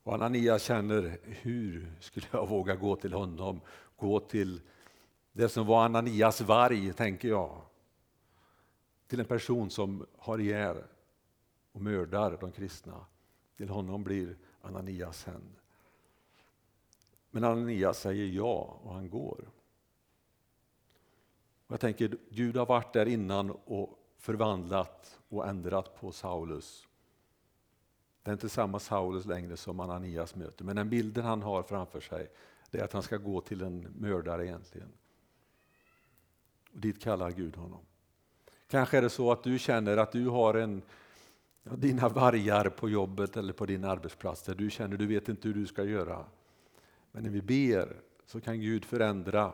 Och 0.02 0.14
Ananias 0.14 0.62
känner, 0.62 1.18
hur 1.22 1.92
skulle 2.00 2.26
jag 2.30 2.48
våga 2.48 2.76
gå 2.76 2.96
till 2.96 3.12
honom? 3.12 3.60
Gå 3.96 4.20
till 4.20 4.60
det 5.32 5.48
som 5.48 5.66
var 5.66 5.84
Ananias 5.84 6.40
varg, 6.40 6.92
tänker 6.92 7.28
jag. 7.28 7.60
Till 9.06 9.20
en 9.20 9.26
person 9.26 9.70
som 9.70 10.06
har 10.18 10.38
ihjäl 10.38 10.76
och 11.72 11.80
mördar 11.80 12.38
de 12.40 12.52
kristna. 12.52 13.06
Till 13.56 13.68
honom 13.68 14.04
blir 14.04 14.36
Ananias 14.60 15.24
händ. 15.24 15.54
Men 17.30 17.44
Ananias 17.44 18.00
säger 18.00 18.26
ja 18.26 18.78
och 18.82 18.94
han 18.94 19.10
går. 19.10 19.50
Och 21.66 21.72
jag 21.72 21.80
tänker, 21.80 22.16
Gud 22.30 22.56
har 22.56 22.66
varit 22.66 22.92
där 22.92 23.06
innan 23.06 23.50
och 23.50 23.98
förvandlat 24.16 25.18
och 25.28 25.48
ändrat 25.48 26.00
på 26.00 26.12
Saulus. 26.12 26.88
Det 28.22 28.30
är 28.30 28.32
inte 28.32 28.48
samma 28.48 28.78
Saulus 28.78 29.26
längre 29.26 29.56
som 29.56 29.80
Ananias 29.80 30.34
möter, 30.34 30.64
men 30.64 30.76
den 30.76 30.90
bilden 30.90 31.24
han 31.24 31.42
har 31.42 31.62
framför 31.62 32.00
sig 32.00 32.30
det 32.74 32.80
är 32.80 32.84
att 32.84 32.92
han 32.92 33.02
ska 33.02 33.16
gå 33.16 33.40
till 33.40 33.62
en 33.62 33.80
mördare 33.98 34.46
egentligen. 34.46 34.92
Och 36.72 36.80
dit 36.80 37.02
kallar 37.02 37.30
Gud 37.30 37.56
honom. 37.56 37.80
Kanske 38.66 38.98
är 38.98 39.02
det 39.02 39.10
så 39.10 39.32
att 39.32 39.42
du 39.42 39.58
känner 39.58 39.96
att 39.96 40.12
du 40.12 40.28
har 40.28 40.54
en, 40.54 40.82
dina 41.64 42.08
vargar 42.08 42.68
på 42.68 42.88
jobbet 42.88 43.36
eller 43.36 43.52
på 43.52 43.66
din 43.66 43.84
arbetsplats 43.84 44.42
där 44.42 44.54
du 44.54 44.70
känner 44.70 44.96
du 44.96 45.06
vet 45.06 45.28
inte 45.28 45.48
hur 45.48 45.54
du 45.54 45.66
ska 45.66 45.84
göra. 45.84 46.24
Men 47.12 47.22
när 47.22 47.30
vi 47.30 47.42
ber 47.42 47.96
så 48.26 48.40
kan 48.40 48.60
Gud 48.60 48.84
förändra 48.84 49.52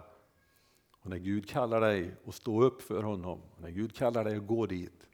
och 1.01 1.11
när 1.11 1.18
Gud 1.18 1.49
kallar 1.49 1.81
dig 1.81 2.14
att 2.27 2.35
stå 2.35 2.62
upp 2.62 2.83
för 2.83 3.03
honom, 3.03 3.40
och 3.57 3.62
när 3.62 3.70
Gud 3.70 3.96
kallar 3.96 4.25
dig 4.25 4.37
att 4.37 4.46
gå 4.46 4.66
dit, 4.66 5.07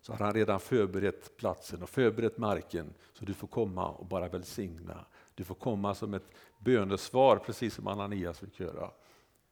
så 0.00 0.12
har 0.12 0.24
han 0.24 0.34
redan 0.34 0.60
förberett 0.60 1.36
platsen 1.36 1.82
och 1.82 1.88
förberett 1.88 2.38
marken 2.38 2.94
så 3.12 3.24
du 3.24 3.34
får 3.34 3.48
komma 3.48 3.88
och 3.90 4.06
bara 4.06 4.28
välsigna. 4.28 5.04
Du 5.34 5.44
får 5.44 5.54
komma 5.54 5.94
som 5.94 6.14
ett 6.14 6.30
bönesvar, 6.58 7.36
precis 7.36 7.74
som 7.74 7.86
Ananias 7.86 8.38
fick 8.38 8.60
göra 8.60 8.90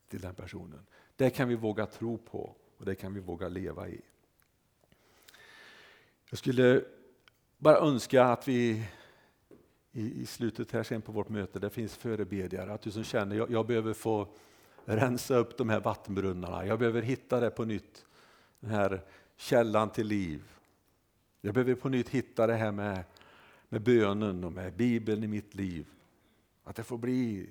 till 0.09 0.21
den 0.21 0.35
personen. 0.35 0.87
Det 1.17 1.31
kan 1.31 1.49
vi 1.49 1.55
våga 1.55 1.87
tro 1.87 2.19
på 2.19 2.57
och 2.79 2.85
det 2.85 2.95
kan 2.95 3.15
vi 3.15 3.21
våga 3.21 3.49
leva 3.49 3.89
i. 3.89 4.01
Jag 6.31 6.39
skulle 6.39 6.85
bara 7.59 7.77
önska 7.77 8.25
att 8.25 8.49
vi 8.49 8.89
i, 9.93 10.27
slutet 10.27 10.73
här 10.73 10.83
sen 10.83 11.03
på 11.03 11.13
vårt 11.13 11.29
möte, 11.29 11.59
det 11.59 11.71
finns 11.71 11.97
förebedjare, 11.97 12.73
att 12.73 12.83
du 12.83 12.91
som 12.91 13.05
känner 13.05 13.37
jag, 13.37 13.51
jag 13.51 13.67
behöver 13.67 13.93
få 13.93 14.29
rensa 14.85 15.37
upp 15.37 15.59
de 15.59 15.69
här 15.69 15.81
vattenbrunnarna. 15.81 16.67
Jag 16.67 16.79
behöver 16.79 17.03
hitta 17.03 17.41
det 17.41 17.51
på 17.51 17.65
nytt, 17.65 18.07
den 18.61 18.71
här 18.71 19.05
källan 19.37 19.91
till 19.91 20.07
liv. 20.07 20.43
Jag 21.41 21.55
behöver 21.55 21.75
på 21.75 21.89
nytt 21.89 22.09
hitta 22.09 22.47
det 22.47 22.55
här 22.55 22.73
med, 22.73 23.05
med 23.69 23.83
bönen 23.83 24.45
och 24.45 24.53
med 24.53 24.77
Bibeln 24.77 25.25
i 25.25 25.27
mitt 25.27 25.55
liv. 25.55 25.87
Att 26.65 26.77
det 26.77 26.83
får 26.83 26.99
bli 26.99 27.51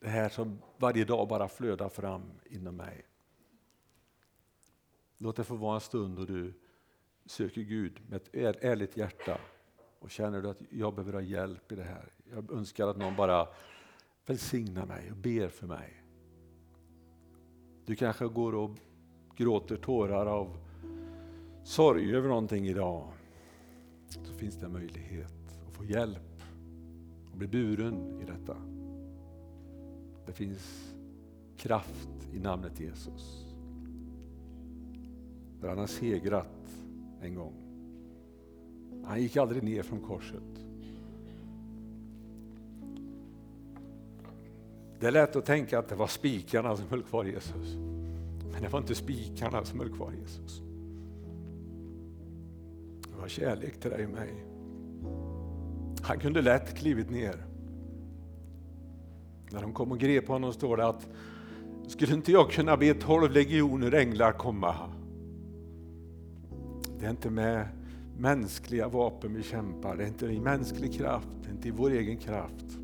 det 0.00 0.08
här 0.08 0.28
som 0.28 0.58
varje 0.76 1.04
dag 1.04 1.28
bara 1.28 1.48
flödar 1.48 1.88
fram 1.88 2.32
inom 2.44 2.76
mig. 2.76 3.04
Låt 5.18 5.36
det 5.36 5.44
få 5.44 5.54
vara 5.54 5.74
en 5.74 5.80
stund 5.80 6.16
då 6.16 6.24
du 6.24 6.52
söker 7.26 7.62
Gud 7.62 8.00
med 8.08 8.16
ett 8.16 8.64
ärligt 8.64 8.96
hjärta 8.96 9.38
och 9.98 10.10
känner 10.10 10.42
du 10.42 10.48
att 10.48 10.62
jag 10.70 10.94
behöver 10.94 11.12
ha 11.12 11.20
hjälp 11.20 11.72
i 11.72 11.76
det 11.76 11.82
här. 11.82 12.12
Jag 12.34 12.52
önskar 12.52 12.88
att 12.88 12.96
någon 12.96 13.16
bara 13.16 13.48
välsignar 14.26 14.86
mig 14.86 15.10
och 15.10 15.16
ber 15.16 15.48
för 15.48 15.66
mig. 15.66 16.02
Du 17.84 17.96
kanske 17.96 18.26
går 18.26 18.54
och 18.54 18.70
gråter 19.36 19.76
tårar 19.76 20.26
av 20.26 20.58
sorg 21.64 22.16
över 22.16 22.28
någonting 22.28 22.66
idag. 22.66 23.12
Så 24.08 24.32
finns 24.32 24.56
det 24.56 24.66
en 24.66 24.72
möjlighet 24.72 25.34
att 25.68 25.74
få 25.74 25.84
hjälp 25.84 26.42
och 27.32 27.38
bli 27.38 27.48
buren 27.48 28.20
i 28.20 28.24
detta. 28.24 28.56
Det 30.26 30.32
finns 30.32 30.94
kraft 31.56 32.08
i 32.32 32.38
namnet 32.38 32.80
Jesus. 32.80 33.46
För 35.60 35.68
han 35.68 35.78
har 35.78 35.86
segrat 35.86 36.55
en 37.22 37.34
gång. 37.34 37.52
Han 39.04 39.22
gick 39.22 39.36
aldrig 39.36 39.62
ner 39.62 39.82
från 39.82 40.00
korset. 40.00 40.42
Det 45.00 45.06
är 45.06 45.10
lätt 45.10 45.36
att 45.36 45.44
tänka 45.44 45.78
att 45.78 45.88
det 45.88 45.94
var 45.94 46.06
spikarna 46.06 46.76
som 46.76 46.88
höll 46.88 47.02
kvar 47.02 47.24
Jesus. 47.24 47.76
Men 48.52 48.62
det 48.62 48.68
var 48.68 48.78
inte 48.78 48.94
spikarna 48.94 49.64
som 49.64 49.80
höll 49.80 49.92
kvar 49.92 50.12
Jesus. 50.12 50.62
Det 53.10 53.20
var 53.20 53.28
kärlek 53.28 53.80
till 53.80 53.90
dig 53.90 54.04
och 54.04 54.10
mig. 54.10 54.44
Han 56.02 56.18
kunde 56.18 56.42
lätt 56.42 56.76
klivit 56.76 57.10
ner. 57.10 57.46
När 59.50 59.62
de 59.62 59.72
kom 59.72 59.92
och 59.92 59.98
grep 59.98 60.28
honom 60.28 60.52
står 60.52 60.76
det 60.76 60.86
att 60.86 61.08
skulle 61.86 62.14
inte 62.14 62.32
jag 62.32 62.50
kunna 62.50 62.76
be 62.76 62.94
tolv 62.94 63.30
legioner 63.30 63.92
änglar 63.92 64.32
komma? 64.32 64.74
Det 66.98 67.06
är 67.06 67.10
inte 67.10 67.30
med 67.30 67.68
mänskliga 68.18 68.88
vapen 68.88 69.34
vi 69.34 69.42
kämpar, 69.42 69.96
det 69.96 70.04
är 70.04 70.08
inte 70.08 70.26
i 70.26 70.40
mänsklig 70.40 70.94
kraft, 70.94 71.28
det 71.42 71.48
är 71.48 71.52
inte 71.52 71.68
i 71.68 71.70
vår 71.70 71.90
egen 71.90 72.16
kraft. 72.16 72.78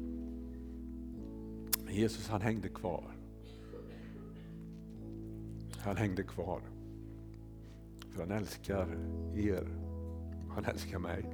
Men 1.85 1.95
Jesus 1.95 2.29
han 2.29 2.41
hängde 2.41 2.69
kvar. 2.69 3.05
Han 5.79 5.97
hängde 5.97 6.23
kvar. 6.23 6.61
För 8.11 8.21
han 8.21 8.31
älskar 8.31 8.89
er. 9.35 9.69
Han 10.49 10.65
älskar 10.65 10.99
mig. 10.99 11.25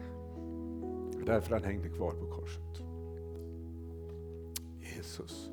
Det 1.19 1.25
därför 1.33 1.55
han 1.55 1.65
hängde 1.65 1.89
kvar 1.89 2.11
på 2.11 2.27
korset. 2.27 2.83
Jesus. 4.97 5.51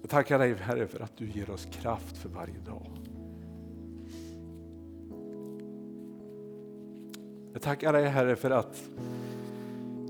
Jag 0.00 0.10
tackar 0.10 0.38
dig 0.38 0.54
Herre 0.54 0.86
för 0.86 1.00
att 1.00 1.16
du 1.16 1.30
ger 1.30 1.50
oss 1.50 1.68
kraft 1.70 2.16
för 2.16 2.28
varje 2.28 2.60
dag. 2.66 3.13
Tackar 7.64 7.92
dig 7.92 8.08
Herre 8.08 8.36
för 8.36 8.50
att 8.50 8.82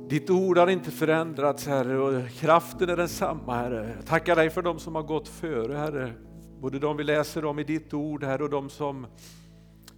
ditt 0.09 0.31
ord 0.31 0.59
har 0.59 0.67
inte 0.67 0.90
förändrats 0.90 1.67
Herre 1.67 1.99
och 1.99 2.31
kraften 2.31 2.88
är 2.88 2.97
densamma 2.97 3.55
Herre. 3.55 3.95
Jag 3.97 4.07
tackar 4.07 4.37
dig 4.37 4.51
för 4.51 4.62
de 4.62 4.79
som 4.79 4.95
har 4.95 5.03
gått 5.03 5.29
före 5.29 5.77
Herre. 5.77 6.12
Både 6.61 6.79
de 6.79 6.97
vi 6.97 7.05
läser 7.05 7.45
om 7.45 7.59
i 7.59 7.64
ditt 7.64 7.95
ord 7.95 8.25
Herre 8.25 8.45
och 8.45 8.51
de 8.51 8.71
som 8.71 9.07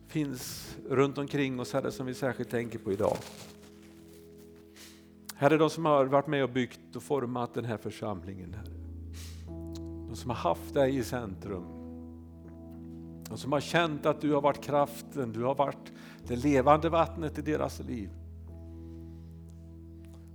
finns 0.09 0.77
runt 0.89 1.19
omkring 1.19 1.61
oss 1.61 1.73
Herre 1.73 1.93
som 1.93 2.07
vi 2.07 2.15
särskilt 2.15 2.51
tänker 2.51 2.79
på 2.79 2.93
idag. 2.93 3.17
Herre, 5.37 5.57
de 5.57 5.71
som 5.71 5.85
har 5.85 6.05
varit 6.05 6.27
med 6.27 6.43
och 6.45 6.51
byggt 6.51 6.97
och 6.97 7.03
format 7.03 7.55
den 7.55 7.65
här 7.65 7.77
församlingen. 7.77 8.55
Herre. 8.55 8.75
De 10.09 10.17
som 10.17 10.31
har 10.31 10.37
haft 10.37 10.75
dig 10.75 10.97
i 10.97 11.05
centrum. 11.05 11.65
de 13.29 13.39
som 13.39 13.53
har 13.53 13.61
känt 13.61 14.07
att 14.07 14.21
du 14.21 14.33
har 14.33 14.41
varit 14.41 14.65
kraften, 14.65 15.33
du 15.33 15.43
har 15.43 15.55
varit 15.55 15.93
det 16.29 16.37
levande 16.37 16.89
vattnet 16.89 17.39
i 17.39 17.43
deras 17.43 17.81
liv. 17.81 18.11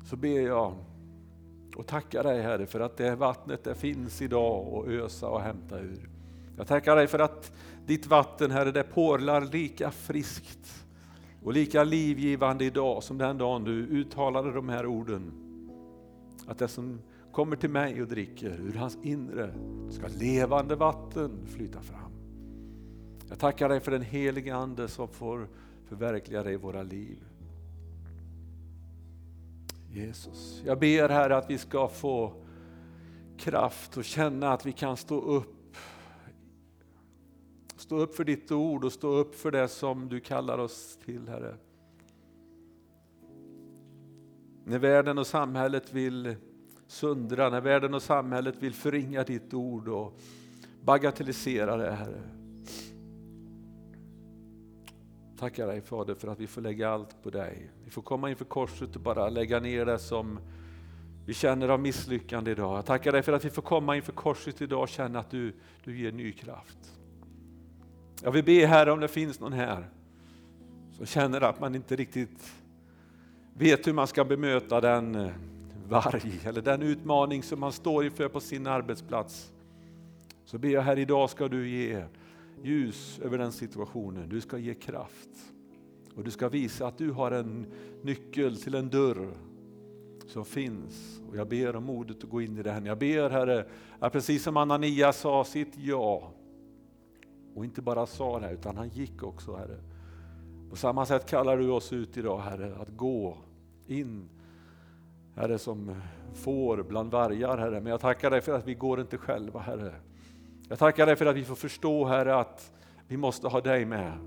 Så 0.03 0.15
ber 0.15 0.41
jag 0.41 0.73
och 1.75 1.87
tackar 1.87 2.23
dig 2.23 2.41
Herre 2.41 2.65
för 2.65 2.79
att 2.79 2.97
det 2.97 3.15
vattnet 3.15 3.63
det 3.63 3.75
finns 3.75 4.21
idag 4.21 4.67
att 4.67 4.87
ösa 4.87 5.29
och 5.29 5.41
hämta 5.41 5.79
ur. 5.79 6.09
Jag 6.57 6.67
tackar 6.67 6.95
dig 6.95 7.07
för 7.07 7.19
att 7.19 7.51
ditt 7.85 8.07
vatten 8.07 8.51
Herre 8.51 8.71
det 8.71 8.83
porlar 8.83 9.41
lika 9.41 9.91
friskt 9.91 10.85
och 11.43 11.53
lika 11.53 11.83
livgivande 11.83 12.65
idag 12.65 13.03
som 13.03 13.17
den 13.17 13.37
dagen 13.37 13.63
du 13.63 13.71
uttalade 13.71 14.51
de 14.51 14.69
här 14.69 14.85
orden. 14.85 15.31
Att 16.47 16.57
det 16.57 16.67
som 16.67 16.99
kommer 17.31 17.55
till 17.55 17.69
mig 17.69 18.01
och 18.01 18.07
dricker 18.07 18.59
ur 18.61 18.73
hans 18.73 18.97
inre 19.03 19.53
ska 19.89 20.07
levande 20.07 20.75
vatten 20.75 21.45
flyta 21.47 21.81
fram. 21.81 22.11
Jag 23.29 23.39
tackar 23.39 23.69
dig 23.69 23.79
för 23.79 23.91
den 23.91 24.01
helige 24.01 24.55
Ande 24.55 24.87
som 24.87 25.07
får 25.07 25.47
förverkliga 25.91 26.43
det 26.43 26.51
i 26.51 26.55
våra 26.55 26.83
liv. 26.83 27.17
Jesus, 29.89 30.61
jag 30.65 30.79
ber 30.79 31.09
här 31.09 31.29
att 31.29 31.49
vi 31.49 31.57
ska 31.57 31.87
få 31.87 32.33
kraft 33.37 33.97
och 33.97 34.05
känna 34.05 34.53
att 34.53 34.65
vi 34.65 34.71
kan 34.71 34.97
stå 34.97 35.21
upp. 35.21 35.77
Stå 37.75 37.97
upp 37.97 38.15
för 38.15 38.23
ditt 38.23 38.51
ord 38.51 38.85
och 38.85 38.93
stå 38.93 39.07
upp 39.07 39.35
för 39.35 39.51
det 39.51 39.67
som 39.67 40.09
du 40.09 40.19
kallar 40.19 40.57
oss 40.57 40.99
till 41.05 41.27
Herre. 41.27 41.55
När 44.65 44.79
världen 44.79 45.17
och 45.17 45.27
samhället 45.27 45.93
vill 45.93 46.35
sundra, 46.87 47.49
när 47.49 47.61
världen 47.61 47.93
och 47.93 48.03
samhället 48.03 48.55
vill 48.59 48.73
förringa 48.73 49.23
ditt 49.23 49.53
ord 49.53 49.87
och 49.87 50.19
bagatellisera 50.81 51.77
det 51.77 51.91
Herre. 51.91 52.40
Tackar 55.41 55.67
dig 55.67 55.81
Fader 55.81 56.15
för 56.15 56.27
att 56.27 56.39
vi 56.39 56.47
får 56.47 56.61
lägga 56.61 56.89
allt 56.89 57.23
på 57.23 57.29
dig. 57.29 57.69
Vi 57.85 57.91
får 57.91 58.01
komma 58.01 58.29
inför 58.29 58.45
korset 58.45 58.95
och 58.95 59.01
bara 59.01 59.29
lägga 59.29 59.59
ner 59.59 59.85
det 59.85 59.99
som 59.99 60.39
vi 61.25 61.33
känner 61.33 61.69
av 61.69 61.79
misslyckande 61.79 62.51
idag. 62.51 62.77
Jag 62.77 62.85
tackar 62.85 63.11
dig 63.11 63.21
för 63.21 63.33
att 63.33 63.45
vi 63.45 63.49
får 63.49 63.61
komma 63.61 63.95
inför 63.95 64.11
korset 64.11 64.61
idag 64.61 64.81
och 64.81 64.89
känna 64.89 65.19
att 65.19 65.31
du, 65.31 65.53
du 65.83 65.97
ger 65.97 66.11
ny 66.11 66.31
kraft. 66.31 66.77
Jag 68.23 68.31
vill 68.31 68.43
be 68.43 68.65
Herre 68.65 68.91
om 68.91 68.99
det 68.99 69.07
finns 69.07 69.39
någon 69.39 69.53
här 69.53 69.89
som 70.97 71.05
känner 71.05 71.41
att 71.41 71.59
man 71.59 71.75
inte 71.75 71.95
riktigt 71.95 72.53
vet 73.53 73.87
hur 73.87 73.93
man 73.93 74.07
ska 74.07 74.25
bemöta 74.25 74.81
den 74.81 75.15
eh, 75.15 75.31
varg 75.87 76.39
eller 76.43 76.61
den 76.61 76.81
utmaning 76.81 77.43
som 77.43 77.59
man 77.59 77.71
står 77.71 78.05
inför 78.05 78.27
på 78.27 78.39
sin 78.39 78.67
arbetsplats. 78.67 79.51
Så 80.45 80.57
ber 80.57 80.69
jag 80.69 80.81
här 80.81 80.99
idag 80.99 81.29
ska 81.29 81.47
du 81.47 81.69
ge 81.69 82.03
ljus 82.63 83.19
över 83.19 83.37
den 83.37 83.51
situationen. 83.51 84.29
Du 84.29 84.41
ska 84.41 84.57
ge 84.57 84.73
kraft. 84.73 85.29
Och 86.15 86.23
du 86.23 86.31
ska 86.31 86.49
visa 86.49 86.87
att 86.87 86.97
du 86.97 87.11
har 87.11 87.31
en 87.31 87.65
nyckel 88.01 88.61
till 88.61 88.75
en 88.75 88.89
dörr 88.89 89.33
som 90.27 90.45
finns. 90.45 91.21
Och 91.29 91.37
jag 91.37 91.47
ber 91.47 91.75
om 91.75 91.83
modet 91.83 92.23
att 92.23 92.29
gå 92.29 92.41
in 92.41 92.57
i 92.57 92.63
den. 92.63 92.85
Jag 92.85 92.97
ber 92.97 93.29
Herre, 93.29 93.65
att 93.99 94.13
precis 94.13 94.43
som 94.43 94.57
Ananias 94.57 95.17
sa 95.19 95.43
sitt 95.43 95.77
ja, 95.77 96.31
och 97.55 97.65
inte 97.65 97.81
bara 97.81 98.05
sa 98.05 98.39
det 98.39 98.51
utan 98.51 98.77
han 98.77 98.89
gick 98.89 99.23
också 99.23 99.55
Herre. 99.55 99.77
På 100.69 100.75
samma 100.75 101.05
sätt 101.05 101.29
kallar 101.29 101.57
du 101.57 101.69
oss 101.69 101.93
ut 101.93 102.17
idag 102.17 102.39
Herre, 102.39 102.75
att 102.75 102.89
gå 102.89 103.37
in 103.87 104.29
Herre 105.35 105.57
som 105.57 105.95
får 106.33 106.83
bland 106.83 107.11
vargar 107.11 107.57
Herre. 107.57 107.81
Men 107.81 107.91
jag 107.91 108.01
tackar 108.01 108.31
dig 108.31 108.41
för 108.41 108.53
att 108.53 108.67
vi 108.67 108.73
går 108.73 109.01
inte 109.01 109.17
själva 109.17 109.59
Herre. 109.59 109.93
Jag 110.69 110.79
tackar 110.79 111.05
dig 111.05 111.15
för 111.15 111.25
att 111.25 111.35
vi 111.35 111.45
får 111.45 111.55
förstå 111.55 112.05
Herre 112.05 112.35
att 112.35 112.71
vi 113.07 113.17
måste 113.17 113.47
ha 113.47 113.61
dig 113.61 113.85
med. 113.85 114.17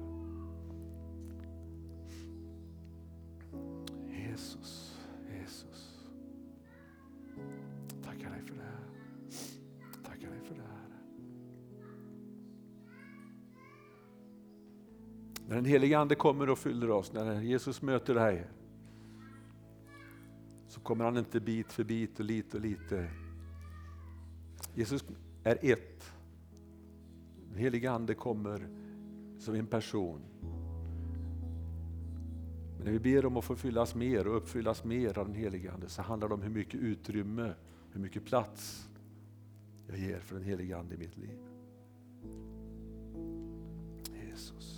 Jesus, 4.10 4.98
Jesus. 5.40 6.08
Tackar 8.04 8.30
dig 8.30 8.42
för 8.42 8.54
det 8.54 8.62
här. 8.62 8.84
Tackar 10.04 10.30
dig 10.30 10.40
för 10.40 10.54
det 10.54 10.60
här. 10.60 10.88
När 15.48 15.56
den 15.56 15.64
helige 15.64 15.98
Ande 15.98 16.14
kommer 16.14 16.50
och 16.50 16.58
fyller 16.58 16.90
oss, 16.90 17.12
när 17.12 17.40
Jesus 17.40 17.82
möter 17.82 18.14
dig, 18.14 18.46
så 20.68 20.80
kommer 20.80 21.04
han 21.04 21.16
inte 21.16 21.40
bit 21.40 21.72
för 21.72 21.84
bit 21.84 22.18
och 22.18 22.24
lite 22.24 22.56
och 22.56 22.62
lite. 22.62 23.10
Jesus 24.74 25.04
är 25.44 25.58
ett. 25.62 26.13
Den 27.54 27.62
helige 27.62 27.90
Ande 27.90 28.14
kommer 28.14 28.68
som 29.38 29.54
en 29.54 29.66
person. 29.66 30.20
Men 32.76 32.84
när 32.84 32.92
vi 32.92 32.98
ber 32.98 33.26
om 33.26 33.36
att 33.36 33.44
få 33.44 33.56
fyllas 33.56 33.94
mer 33.94 34.26
och 34.26 34.36
uppfyllas 34.36 34.84
mer 34.84 35.18
av 35.18 35.26
den 35.26 35.34
helige 35.34 35.72
Ande 35.72 35.88
så 35.88 36.02
handlar 36.02 36.28
det 36.28 36.34
om 36.34 36.42
hur 36.42 36.50
mycket 36.50 36.80
utrymme, 36.80 37.54
hur 37.92 38.00
mycket 38.00 38.24
plats 38.24 38.88
jag 39.88 39.98
ger 39.98 40.18
för 40.18 40.34
den 40.34 40.44
helige 40.44 40.78
Ande 40.78 40.94
i 40.94 40.98
mitt 40.98 41.16
liv. 41.16 41.38
Jesus. 44.28 44.73